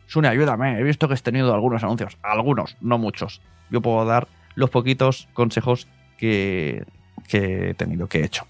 Sune, 0.07 0.29
ayúdame. 0.29 0.79
He 0.79 0.83
visto 0.83 1.09
que 1.09 1.15
has 1.15 1.23
tenido 1.23 1.53
algunos 1.55 1.83
anuncios. 1.83 2.17
Algunos, 2.23 2.77
no 2.81 2.99
muchos. 2.99 3.41
Yo 3.71 3.81
puedo 3.81 4.05
dar 4.05 4.29
los 4.55 4.71
poquitos 4.71 5.29
consejos 5.35 5.89
que, 6.17 6.85
que 7.29 7.71
he 7.71 7.75
tenido, 7.75 8.07
que 8.09 8.21
he 8.21 8.25
hecho. 8.25 8.47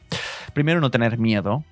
Primero, 0.55 0.81
no 0.81 0.91
tener 0.91 1.19
miedo. 1.19 1.65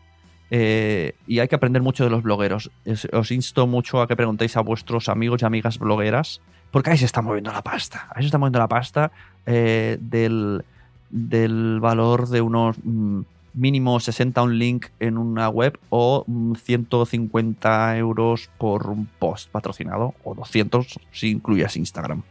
eh, 0.50 1.14
y 1.26 1.38
hay 1.40 1.48
que 1.48 1.54
aprender 1.56 1.82
mucho 1.82 2.04
de 2.04 2.10
los 2.10 2.22
blogueros. 2.22 2.70
Os 3.12 3.30
insto 3.30 3.66
mucho 3.66 4.00
a 4.00 4.06
que 4.08 4.14
preguntéis 4.16 4.56
a 4.56 4.60
vuestros 4.60 5.08
amigos 5.08 5.42
y 5.42 5.44
amigas 5.46 5.78
blogueras, 5.78 6.40
porque 6.70 6.90
ahí 6.90 6.98
se 6.98 7.06
está 7.06 7.22
moviendo 7.22 7.50
la 7.52 7.62
pasta. 7.62 8.08
Ahí 8.14 8.22
se 8.22 8.26
está 8.26 8.38
moviendo 8.38 8.58
la 8.58 8.68
pasta 8.68 9.10
eh, 9.46 9.98
del, 10.00 10.64
del 11.10 11.80
valor 11.80 12.28
de 12.28 12.40
unos 12.40 12.76
mm, 12.82 13.20
mínimo 13.54 13.98
60 13.98 14.42
un 14.42 14.58
link 14.58 14.86
en 15.00 15.16
una 15.16 15.48
web 15.48 15.78
o 15.88 16.24
mm, 16.26 16.54
150 16.54 17.96
euros 17.96 18.50
por 18.58 18.88
un 18.88 19.06
post 19.06 19.50
patrocinado 19.50 20.14
o 20.24 20.34
200 20.34 20.98
si 21.12 21.30
incluyas 21.30 21.76
Instagram. 21.76 22.22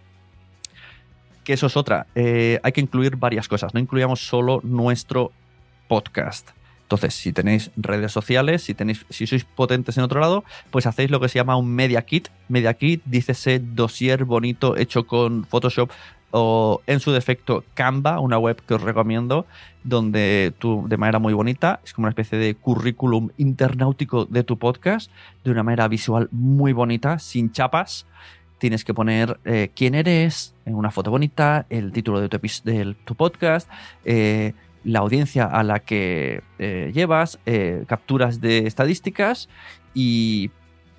Que 1.43 1.53
eso 1.53 1.67
es 1.67 1.75
otra. 1.75 2.07
Eh, 2.15 2.59
hay 2.63 2.71
que 2.71 2.81
incluir 2.81 3.17
varias 3.17 3.47
cosas. 3.47 3.73
No 3.73 3.79
incluyamos 3.79 4.25
solo 4.25 4.61
nuestro 4.63 5.31
podcast. 5.87 6.51
Entonces, 6.83 7.15
si 7.15 7.33
tenéis 7.33 7.71
redes 7.75 8.11
sociales, 8.11 8.61
si 8.61 8.75
tenéis, 8.75 9.05
si 9.09 9.25
sois 9.25 9.45
potentes 9.45 9.97
en 9.97 10.03
otro 10.03 10.19
lado, 10.19 10.43
pues 10.69 10.85
hacéis 10.85 11.09
lo 11.09 11.19
que 11.19 11.27
se 11.27 11.39
llama 11.39 11.55
un 11.55 11.73
media 11.73 12.03
kit. 12.03 12.27
Media 12.49 12.73
kit, 12.75 13.01
dícese 13.05 13.59
dossier 13.59 14.25
bonito 14.25 14.77
hecho 14.77 15.07
con 15.07 15.43
Photoshop 15.45 15.89
o 16.35 16.81
en 16.87 16.99
su 16.99 17.11
defecto 17.11 17.63
Canva, 17.75 18.19
una 18.19 18.39
web 18.39 18.59
que 18.67 18.73
os 18.73 18.81
recomiendo, 18.81 19.45
donde 19.83 20.51
tú 20.57 20.85
de 20.87 20.97
manera 20.97 21.19
muy 21.19 21.33
bonita, 21.33 21.79
es 21.85 21.93
como 21.93 22.05
una 22.05 22.09
especie 22.09 22.39
de 22.39 22.55
currículum 22.55 23.29
internautico 23.37 24.25
de 24.25 24.43
tu 24.43 24.57
podcast, 24.57 25.11
de 25.43 25.51
una 25.51 25.61
manera 25.61 25.87
visual 25.87 26.29
muy 26.31 26.73
bonita, 26.73 27.19
sin 27.19 27.51
chapas. 27.51 28.07
Tienes 28.57 28.83
que 28.83 28.95
poner 28.95 29.39
eh, 29.45 29.69
quién 29.75 29.93
eres, 29.93 30.55
en 30.65 30.73
una 30.73 30.89
foto 30.89 31.11
bonita, 31.11 31.67
el 31.69 31.91
título 31.91 32.19
de 32.19 32.29
tu, 32.29 32.39
del- 32.63 32.95
tu 32.95 33.13
podcast, 33.13 33.69
eh, 34.03 34.53
la 34.83 34.99
audiencia 34.99 35.45
a 35.45 35.61
la 35.61 35.81
que 35.81 36.41
eh, 36.57 36.91
llevas, 36.95 37.37
eh, 37.45 37.83
capturas 37.87 38.41
de 38.41 38.65
estadísticas 38.65 39.49
y 39.93 40.49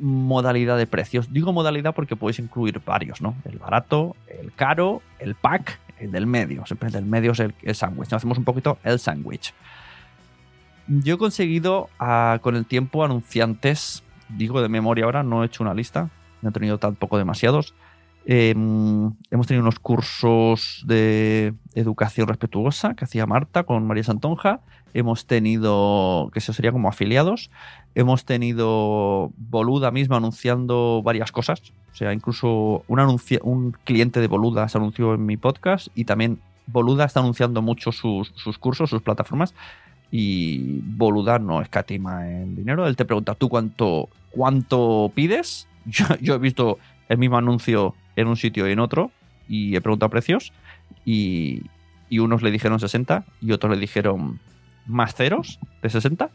modalidad 0.05 0.77
de 0.77 0.87
precios. 0.87 1.33
Digo 1.33 1.53
modalidad 1.55 1.95
porque 1.95 2.15
puedes 2.15 2.39
incluir 2.39 2.83
varios, 2.85 3.23
¿no? 3.23 3.35
El 3.47 3.59
barato, 3.59 4.15
el 4.27 4.53
caro, 4.53 5.01
el 5.19 5.35
pack, 5.35 5.81
el 5.99 6.13
del 6.13 6.27
medio. 6.27 6.67
Siempre 6.67 6.89
el 6.89 6.93
del 6.93 7.07
medio 7.07 7.33
es 7.33 7.41
el, 7.41 7.55
el 7.63 7.75
sándwich. 7.75 8.13
Hacemos 8.13 8.37
un 8.37 8.45
poquito 8.45 8.77
el 8.85 8.99
sándwich. 8.99 9.55
Yo 10.89 11.15
he 11.15 11.19
conseguido 11.19 11.89
ah, 11.99 12.39
con 12.43 12.55
el 12.55 12.67
tiempo 12.67 13.03
anunciantes, 13.03 14.03
digo 14.29 14.61
de 14.61 14.69
memoria 14.69 15.07
ahora, 15.07 15.23
no 15.23 15.43
he 15.43 15.47
hecho 15.47 15.63
una 15.63 15.73
lista, 15.73 16.11
no 16.43 16.51
he 16.51 16.53
tenido 16.53 16.77
tampoco 16.77 17.17
demasiados. 17.17 17.73
Em, 18.27 19.13
hemos 19.31 19.47
tenido 19.47 19.63
unos 19.63 19.79
cursos 19.79 20.83
de 20.87 21.53
educación 21.75 22.27
respetuosa 22.27 22.95
que 22.95 23.05
hacía 23.05 23.27
Marta 23.27 23.65
con 23.65 23.87
María 23.87 24.05
Santonja. 24.05 24.61
Hemos 24.95 25.27
tenido, 25.27 26.31
que 26.33 26.39
eso 26.39 26.53
sería 26.55 26.73
como 26.73 26.89
afiliados. 26.89 27.51
Hemos 27.95 28.25
tenido 28.25 29.31
Boluda 29.37 29.91
misma 29.91 30.17
anunciando 30.17 31.03
varias 31.05 31.33
cosas. 31.33 31.75
O 31.93 31.97
sea, 31.97 32.13
incluso 32.13 32.85
un, 32.89 33.77
cliente 33.85 34.21
de 34.21 34.27
Boluda 34.27 34.69
se 34.69 34.79
anunció 34.79 35.15
en 35.15 35.27
mi 35.27 35.37
podcast 35.37 35.89
y 35.95 36.07
también 36.07 36.41
Boluda 36.67 37.05
está 37.05 37.21
anunciando 37.21 37.61
mucho 37.61 37.93
sus, 37.93 38.33
cursos, 38.59 38.89
sus 38.89 39.03
plataformas. 39.03 39.55
Y 40.11 40.81
Boluda 40.81 41.39
no 41.39 41.61
escatima 41.61 42.31
en 42.31 42.57
dinero. 42.57 42.87
Él 42.87 42.97
te 42.97 43.05
pregunta, 43.05 43.35
¿tú 43.35 43.51
cuánto, 43.51 44.09
cuánto 44.31 45.13
pides? 45.15 45.69
Yo 46.23 46.35
he 46.35 46.39
visto 46.39 46.79
el 47.09 47.19
mismo 47.19 47.37
anuncio 47.37 47.95
en 48.17 48.29
un 48.29 48.37
sitio 48.37 48.69
y 48.69 48.73
en 48.73 48.81
otro 48.81 49.11
y 49.49 49.77
he 49.77 49.81
preguntado 49.81 50.11
precios 50.11 50.53
y, 51.05 51.63
y 52.09 52.19
unos 52.19 52.43
le 52.43 52.51
dijeron 52.51 52.81
60 52.81 53.25
y 53.41 53.53
otros 53.53 53.73
le 53.73 53.79
dijeron 53.79 54.41
más 54.87 55.15
ceros 55.15 55.59
de 55.83 55.91
60 55.91 56.31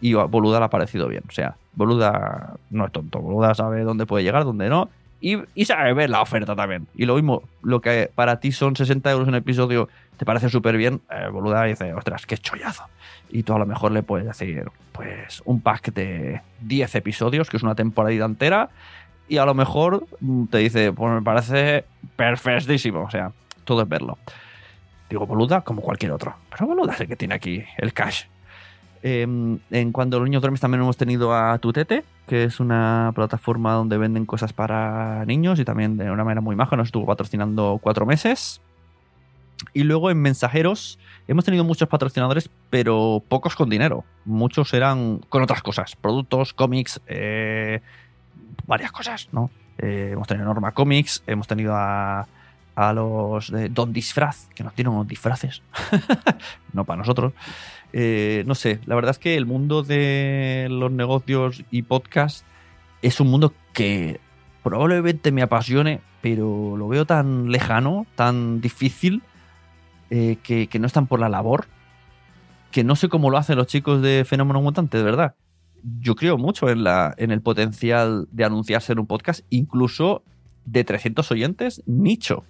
y 0.00 0.14
Boluda 0.14 0.58
le 0.58 0.64
ha 0.64 0.70
parecido 0.70 1.08
bien. 1.08 1.22
O 1.28 1.32
sea, 1.32 1.56
Boluda 1.74 2.54
no 2.70 2.86
es 2.86 2.92
tonto, 2.92 3.20
Boluda 3.20 3.54
sabe 3.54 3.82
dónde 3.82 4.06
puede 4.06 4.24
llegar, 4.24 4.44
dónde 4.44 4.68
no 4.68 4.90
y, 5.20 5.38
y 5.54 5.64
sabe 5.64 5.94
ver 5.94 6.10
la 6.10 6.20
oferta 6.20 6.56
también. 6.56 6.88
Y 6.96 7.06
lo 7.06 7.14
mismo, 7.14 7.44
lo 7.62 7.80
que 7.80 8.10
para 8.12 8.40
ti 8.40 8.50
son 8.50 8.74
60 8.74 9.10
euros 9.12 9.28
en 9.28 9.36
episodio 9.36 9.88
te 10.16 10.26
parece 10.26 10.50
súper 10.50 10.76
bien, 10.76 11.00
eh, 11.10 11.28
Boluda 11.30 11.64
dice, 11.64 11.94
ostras, 11.94 12.26
qué 12.26 12.36
chollazo. 12.36 12.84
Y 13.30 13.44
tú 13.44 13.54
a 13.54 13.58
lo 13.58 13.66
mejor 13.66 13.92
le 13.92 14.02
puedes 14.02 14.26
decir, 14.26 14.64
pues 14.92 15.42
un 15.44 15.60
pack 15.60 15.92
de 15.92 16.42
10 16.60 16.94
episodios, 16.96 17.48
que 17.48 17.56
es 17.56 17.62
una 17.62 17.74
temporada 17.74 18.24
entera, 18.24 18.70
y 19.28 19.38
a 19.38 19.44
lo 19.44 19.54
mejor 19.54 20.06
te 20.50 20.58
dice, 20.58 20.92
pues 20.92 21.12
me 21.12 21.22
parece 21.22 21.84
perfectísimo. 22.16 23.02
O 23.02 23.10
sea, 23.10 23.32
todo 23.64 23.82
es 23.82 23.88
verlo. 23.88 24.18
Digo, 25.08 25.26
boluda 25.26 25.62
como 25.62 25.82
cualquier 25.82 26.12
otro. 26.12 26.34
Pero 26.50 26.66
boluda 26.66 26.94
es 26.94 27.00
el 27.00 27.08
que 27.08 27.16
tiene 27.16 27.34
aquí 27.34 27.62
el 27.78 27.92
cash. 27.92 28.24
Em, 29.02 29.58
en 29.70 29.90
Cuando 29.92 30.18
los 30.18 30.28
niños 30.28 30.42
duermes 30.42 30.60
también 30.60 30.82
hemos 30.82 30.96
tenido 30.96 31.34
a 31.34 31.58
Tutete, 31.58 32.04
que 32.26 32.44
es 32.44 32.60
una 32.60 33.10
plataforma 33.14 33.72
donde 33.72 33.98
venden 33.98 34.26
cosas 34.26 34.52
para 34.52 35.24
niños 35.26 35.58
y 35.58 35.64
también 35.64 35.96
de 35.96 36.10
una 36.10 36.24
manera 36.24 36.40
muy 36.40 36.54
maja. 36.54 36.76
Nos 36.76 36.88
estuvo 36.88 37.06
patrocinando 37.06 37.80
cuatro 37.82 38.06
meses. 38.06 38.60
Y 39.74 39.84
luego 39.84 40.10
en 40.10 40.20
Mensajeros 40.20 40.98
hemos 41.28 41.44
tenido 41.44 41.64
muchos 41.64 41.88
patrocinadores, 41.88 42.50
pero 42.70 43.22
pocos 43.28 43.54
con 43.54 43.70
dinero. 43.70 44.04
Muchos 44.24 44.72
eran 44.74 45.18
con 45.28 45.42
otras 45.42 45.62
cosas, 45.62 45.96
productos, 45.96 46.52
cómics, 46.52 47.00
eh, 47.06 47.80
varias 48.66 48.92
cosas, 48.92 49.28
¿no? 49.32 49.50
Eh, 49.78 50.10
hemos 50.12 50.28
tenido 50.28 50.46
Norma 50.46 50.72
Comics, 50.72 51.22
hemos 51.26 51.46
tenido 51.46 51.74
a, 51.74 52.26
a 52.74 52.92
los 52.92 53.50
de 53.50 53.68
Don 53.68 53.92
Disfraz, 53.92 54.48
que 54.54 54.64
nos 54.64 54.74
tienen 54.74 54.92
unos 54.92 55.08
disfraces, 55.08 55.62
no 56.72 56.84
para 56.84 56.98
nosotros. 56.98 57.32
Eh, 57.92 58.44
no 58.46 58.54
sé, 58.54 58.80
la 58.86 58.94
verdad 58.94 59.10
es 59.10 59.18
que 59.18 59.36
el 59.36 59.46
mundo 59.46 59.82
de 59.82 60.68
los 60.70 60.90
negocios 60.90 61.64
y 61.70 61.82
podcast 61.82 62.44
es 63.02 63.20
un 63.20 63.28
mundo 63.28 63.52
que 63.72 64.20
probablemente 64.62 65.32
me 65.32 65.42
apasione, 65.42 66.00
pero 66.20 66.76
lo 66.76 66.88
veo 66.88 67.04
tan 67.04 67.50
lejano, 67.50 68.06
tan 68.14 68.60
difícil, 68.60 69.22
eh, 70.10 70.36
que, 70.42 70.68
que 70.68 70.78
no 70.78 70.86
están 70.86 71.06
por 71.06 71.20
la 71.20 71.28
labor, 71.28 71.66
que 72.70 72.84
no 72.84 72.96
sé 72.96 73.08
cómo 73.08 73.30
lo 73.30 73.38
hacen 73.38 73.56
los 73.56 73.66
chicos 73.66 74.00
de 74.00 74.24
Fenómeno 74.24 74.62
Mutante, 74.62 74.98
de 74.98 75.04
verdad 75.04 75.34
yo 76.00 76.14
creo 76.14 76.38
mucho 76.38 76.68
en, 76.68 76.84
la, 76.84 77.14
en 77.16 77.30
el 77.30 77.40
potencial 77.40 78.28
de 78.30 78.44
anunciarse 78.44 78.92
en 78.92 79.00
un 79.00 79.06
podcast, 79.06 79.44
incluso 79.50 80.22
de 80.64 80.84
300 80.84 81.30
oyentes, 81.30 81.82
nicho. 81.86 82.44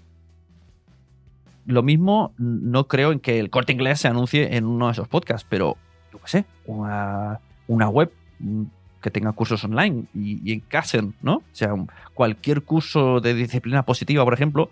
Lo 1.64 1.82
mismo, 1.82 2.34
no 2.38 2.88
creo 2.88 3.12
en 3.12 3.20
que 3.20 3.38
el 3.38 3.50
corte 3.50 3.72
inglés 3.72 4.00
se 4.00 4.08
anuncie 4.08 4.56
en 4.56 4.66
uno 4.66 4.86
de 4.86 4.92
esos 4.92 5.08
podcasts, 5.08 5.46
pero 5.48 5.76
yo 6.12 6.18
qué 6.20 6.28
sé, 6.28 6.44
una, 6.66 7.40
una 7.68 7.88
web 7.88 8.12
mm, 8.40 8.64
que 9.00 9.10
tenga 9.10 9.32
cursos 9.32 9.64
online 9.64 10.04
y, 10.14 10.40
y 10.48 10.52
encasen, 10.54 11.14
¿no? 11.22 11.36
O 11.36 11.42
sea, 11.52 11.74
cualquier 12.14 12.62
curso 12.62 13.20
de 13.20 13.34
disciplina 13.34 13.84
positiva, 13.84 14.24
por 14.24 14.34
ejemplo, 14.34 14.70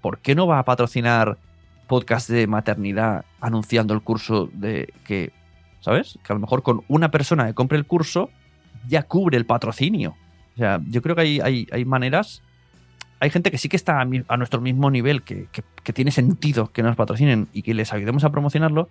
¿por 0.00 0.18
qué 0.18 0.34
no 0.34 0.46
va 0.46 0.58
a 0.58 0.64
patrocinar 0.64 1.38
podcast 1.86 2.30
de 2.30 2.46
maternidad 2.46 3.24
anunciando 3.40 3.94
el 3.94 4.00
curso 4.00 4.48
de 4.52 4.94
que 5.04 5.32
¿sabes? 5.80 6.18
Que 6.24 6.32
a 6.32 6.34
lo 6.34 6.40
mejor 6.40 6.62
con 6.62 6.82
una 6.88 7.10
persona 7.10 7.46
que 7.46 7.54
compre 7.54 7.78
el 7.78 7.86
curso 7.86 8.30
ya 8.88 9.02
cubre 9.02 9.36
el 9.36 9.46
patrocinio. 9.46 10.16
O 10.54 10.58
sea, 10.58 10.80
yo 10.88 11.02
creo 11.02 11.14
que 11.16 11.22
hay, 11.22 11.40
hay, 11.40 11.66
hay 11.72 11.84
maneras. 11.84 12.42
Hay 13.20 13.30
gente 13.30 13.50
que 13.50 13.58
sí 13.58 13.68
que 13.68 13.76
está 13.76 14.00
a, 14.00 14.36
nuestro 14.36 14.60
mismo 14.60 14.90
nivel, 14.90 15.22
que, 15.22 15.46
que- 15.52 15.62
que 15.82 15.92
tiene 15.92 16.10
sentido 16.10 16.72
que 16.72 16.82
nos 16.82 16.96
patrocinen 16.96 17.48
y 17.52 17.62
que 17.62 17.74
les 17.74 17.92
ayudemos 17.92 18.24
a 18.24 18.30
promocionarlo 18.30 18.88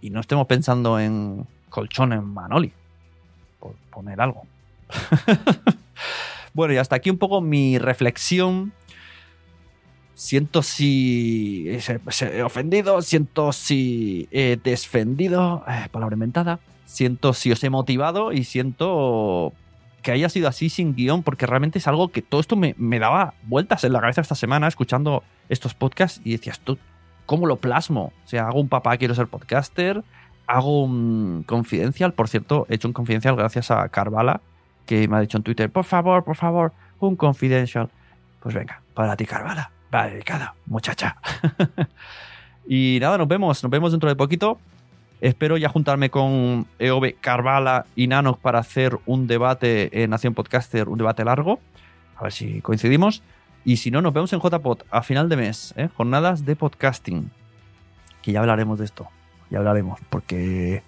y 0.00 0.10
no 0.10 0.20
estemos 0.20 0.46
pensando 0.46 0.98
en 0.98 1.46
colchón 1.70 2.12
en 2.12 2.24
Manoli, 2.24 2.72
por 3.60 3.74
poner 3.90 4.20
algo. 4.20 4.44
bueno, 6.54 6.74
y 6.74 6.76
hasta 6.78 6.96
aquí 6.96 7.10
un 7.10 7.18
poco 7.18 7.40
mi 7.40 7.78
reflexión 7.78 8.72
siento 10.16 10.62
si 10.62 11.68
he 11.68 12.42
ofendido, 12.42 13.02
siento 13.02 13.52
si 13.52 14.28
he 14.32 14.58
desfendido, 14.62 15.62
eh, 15.68 15.88
palabra 15.92 16.14
inventada, 16.14 16.58
siento 16.86 17.34
si 17.34 17.52
os 17.52 17.62
he 17.62 17.68
motivado 17.68 18.32
y 18.32 18.44
siento 18.44 19.52
que 20.02 20.12
haya 20.12 20.30
sido 20.30 20.48
así 20.48 20.70
sin 20.70 20.94
guion, 20.94 21.22
porque 21.22 21.46
realmente 21.46 21.78
es 21.78 21.86
algo 21.86 22.08
que 22.08 22.22
todo 22.22 22.40
esto 22.40 22.56
me, 22.56 22.74
me 22.78 22.98
daba 22.98 23.34
vueltas 23.42 23.84
en 23.84 23.92
la 23.92 24.00
cabeza 24.00 24.22
esta 24.22 24.34
semana 24.34 24.68
escuchando 24.68 25.22
estos 25.50 25.74
podcasts 25.74 26.20
y 26.24 26.32
decías, 26.32 26.60
tú, 26.60 26.78
¿cómo 27.26 27.46
lo 27.46 27.56
plasmo? 27.56 28.12
O 28.24 28.28
sea, 28.28 28.48
hago 28.48 28.60
un 28.60 28.68
papá, 28.68 28.96
quiero 28.96 29.14
ser 29.14 29.26
podcaster, 29.26 30.02
hago 30.46 30.82
un 30.82 31.44
confidencial, 31.46 32.14
por 32.14 32.28
cierto, 32.28 32.66
he 32.70 32.76
hecho 32.76 32.88
un 32.88 32.94
confidencial 32.94 33.36
gracias 33.36 33.70
a 33.70 33.86
Carvala, 33.90 34.40
que 34.86 35.08
me 35.08 35.16
ha 35.18 35.20
dicho 35.20 35.36
en 35.36 35.42
Twitter, 35.42 35.70
por 35.70 35.84
favor, 35.84 36.24
por 36.24 36.36
favor, 36.36 36.72
un 37.00 37.16
confidencial. 37.16 37.90
Pues 38.40 38.54
venga, 38.54 38.80
para 38.94 39.16
ti, 39.16 39.26
Carvala. 39.26 39.75
Va 39.94 40.08
dedicada, 40.08 40.54
muchacha. 40.66 41.16
y 42.68 42.98
nada, 43.00 43.18
nos 43.18 43.28
vemos. 43.28 43.62
Nos 43.62 43.70
vemos 43.70 43.92
dentro 43.92 44.08
de 44.08 44.16
poquito. 44.16 44.58
Espero 45.20 45.56
ya 45.56 45.68
juntarme 45.68 46.10
con 46.10 46.66
EOB 46.78 47.14
Carvala 47.20 47.86
y 47.96 48.06
Nano 48.06 48.36
para 48.36 48.58
hacer 48.58 48.98
un 49.06 49.26
debate 49.26 50.02
en 50.02 50.10
Nación 50.10 50.34
Podcaster, 50.34 50.88
un 50.88 50.98
debate 50.98 51.24
largo. 51.24 51.58
A 52.16 52.24
ver 52.24 52.32
si 52.32 52.60
coincidimos. 52.60 53.22
Y 53.64 53.78
si 53.78 53.90
no, 53.90 54.00
nos 54.00 54.12
vemos 54.12 54.32
en 54.32 54.40
JPod 54.40 54.82
a 54.90 55.02
final 55.02 55.28
de 55.28 55.36
mes. 55.36 55.74
¿eh? 55.76 55.88
Jornadas 55.96 56.44
de 56.44 56.54
podcasting. 56.54 57.30
Que 58.22 58.32
ya 58.32 58.40
hablaremos 58.40 58.78
de 58.78 58.84
esto. 58.84 59.08
Ya 59.50 59.58
hablaremos. 59.58 59.98
Porque 60.08 60.82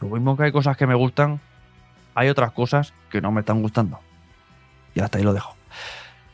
lo 0.00 0.08
mismo 0.08 0.36
que 0.36 0.44
hay 0.44 0.52
cosas 0.52 0.76
que 0.76 0.86
me 0.86 0.94
gustan, 0.94 1.40
hay 2.14 2.28
otras 2.28 2.52
cosas 2.52 2.92
que 3.10 3.20
no 3.20 3.32
me 3.32 3.40
están 3.40 3.62
gustando. 3.62 4.00
Y 4.94 5.00
hasta 5.00 5.18
ahí 5.18 5.24
lo 5.24 5.32
dejo. 5.32 5.54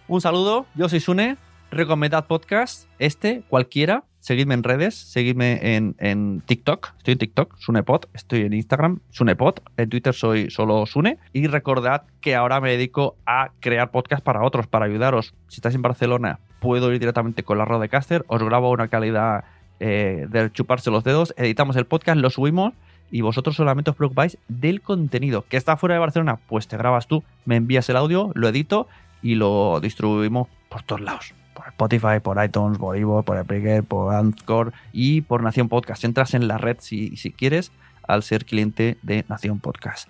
Un 0.09 0.21
saludo, 0.21 0.67
yo 0.75 0.89
soy 0.89 1.01
Sune. 1.01 1.37
Recomendad 1.71 2.27
podcast, 2.27 2.89
este, 2.99 3.43
cualquiera. 3.49 4.05
Seguidme 4.21 4.55
en 4.55 4.63
redes, 4.63 4.95
seguidme 4.95 5.77
en, 5.77 5.95
en 5.99 6.41
TikTok. 6.41 6.95
Estoy 6.99 7.13
en 7.13 7.19
TikTok, 7.19 7.57
Sunepod. 7.59 8.07
Estoy 8.13 8.41
en 8.41 8.55
Instagram, 8.55 9.01
Sunepod. 9.11 9.57
En 9.77 9.89
Twitter 9.89 10.15
soy 10.15 10.51
solo 10.51 10.85
Sune. 10.87 11.19
Y 11.33 11.47
recordad 11.47 12.03
que 12.21 12.35
ahora 12.35 12.61
me 12.61 12.71
dedico 12.71 13.17
a 13.27 13.51
crear 13.61 13.91
podcast 13.91 14.25
para 14.25 14.43
otros, 14.43 14.67
para 14.67 14.87
ayudaros. 14.87 15.35
Si 15.49 15.57
estáis 15.57 15.75
en 15.75 15.83
Barcelona, 15.83 16.41
puedo 16.61 16.93
ir 16.93 16.99
directamente 16.99 17.45
con 17.45 17.59
la 17.59 17.65
Rodecaster. 17.65 18.25
Os 18.27 18.43
grabo 18.43 18.71
una 18.71 18.89
calidad 18.89 19.45
eh, 19.79 20.27
de 20.29 20.51
chuparse 20.51 20.91
los 20.91 21.05
dedos. 21.05 21.35
Editamos 21.37 21.77
el 21.77 21.87
podcast, 21.87 22.19
lo 22.19 22.31
subimos. 22.31 22.75
Y 23.11 23.21
vosotros 23.21 23.55
solamente 23.55 23.91
os 23.91 23.97
preocupáis 23.97 24.39
del 24.49 24.81
contenido. 24.81 25.45
Que 25.49 25.57
está 25.57 25.77
fuera 25.77 25.95
de 25.95 26.01
Barcelona, 26.01 26.41
pues 26.49 26.67
te 26.67 26.77
grabas 26.77 27.07
tú, 27.07 27.23
me 27.45 27.55
envías 27.55 27.89
el 27.89 27.97
audio, 27.97 28.33
lo 28.35 28.49
edito 28.49 28.89
y 29.23 29.37
lo 29.37 29.79
distribuimos 29.81 30.49
por 30.69 30.83
todos 30.83 31.01
lados. 31.01 31.35
Spotify, 31.69 32.21
por 32.23 32.43
iTunes, 32.43 32.79
por 32.79 32.97
Ivo, 32.97 33.23
por 33.23 33.41
Spreaker, 33.43 33.85
por 33.85 34.15
Anchor 34.15 34.73
y 34.93 35.23
por 35.23 35.43
Nación 35.43 35.69
Podcast. 35.69 36.05
Entras 36.05 36.35
en 36.35 36.49
la 36.49 36.59
red 36.59 36.77
si, 36.81 37.17
si 37.17 37.33
quieres 37.33 37.73
al 38.07 38.23
ser 38.23 38.45
cliente 38.45 38.99
de 39.03 39.25
Nación 39.29 39.61
Podcast. 39.61 40.09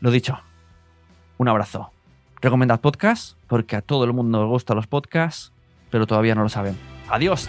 Lo 0.00 0.10
dicho, 0.10 0.38
un 1.38 1.48
abrazo. 1.48 1.90
Recomendad 2.40 2.80
podcast 2.80 3.38
porque 3.46 3.76
a 3.76 3.80
todo 3.80 4.04
el 4.04 4.12
mundo 4.12 4.42
le 4.42 4.48
gustan 4.48 4.76
los 4.76 4.86
podcasts, 4.86 5.52
pero 5.90 6.06
todavía 6.06 6.34
no 6.34 6.42
lo 6.42 6.48
saben. 6.48 6.76
Adiós. 7.08 7.48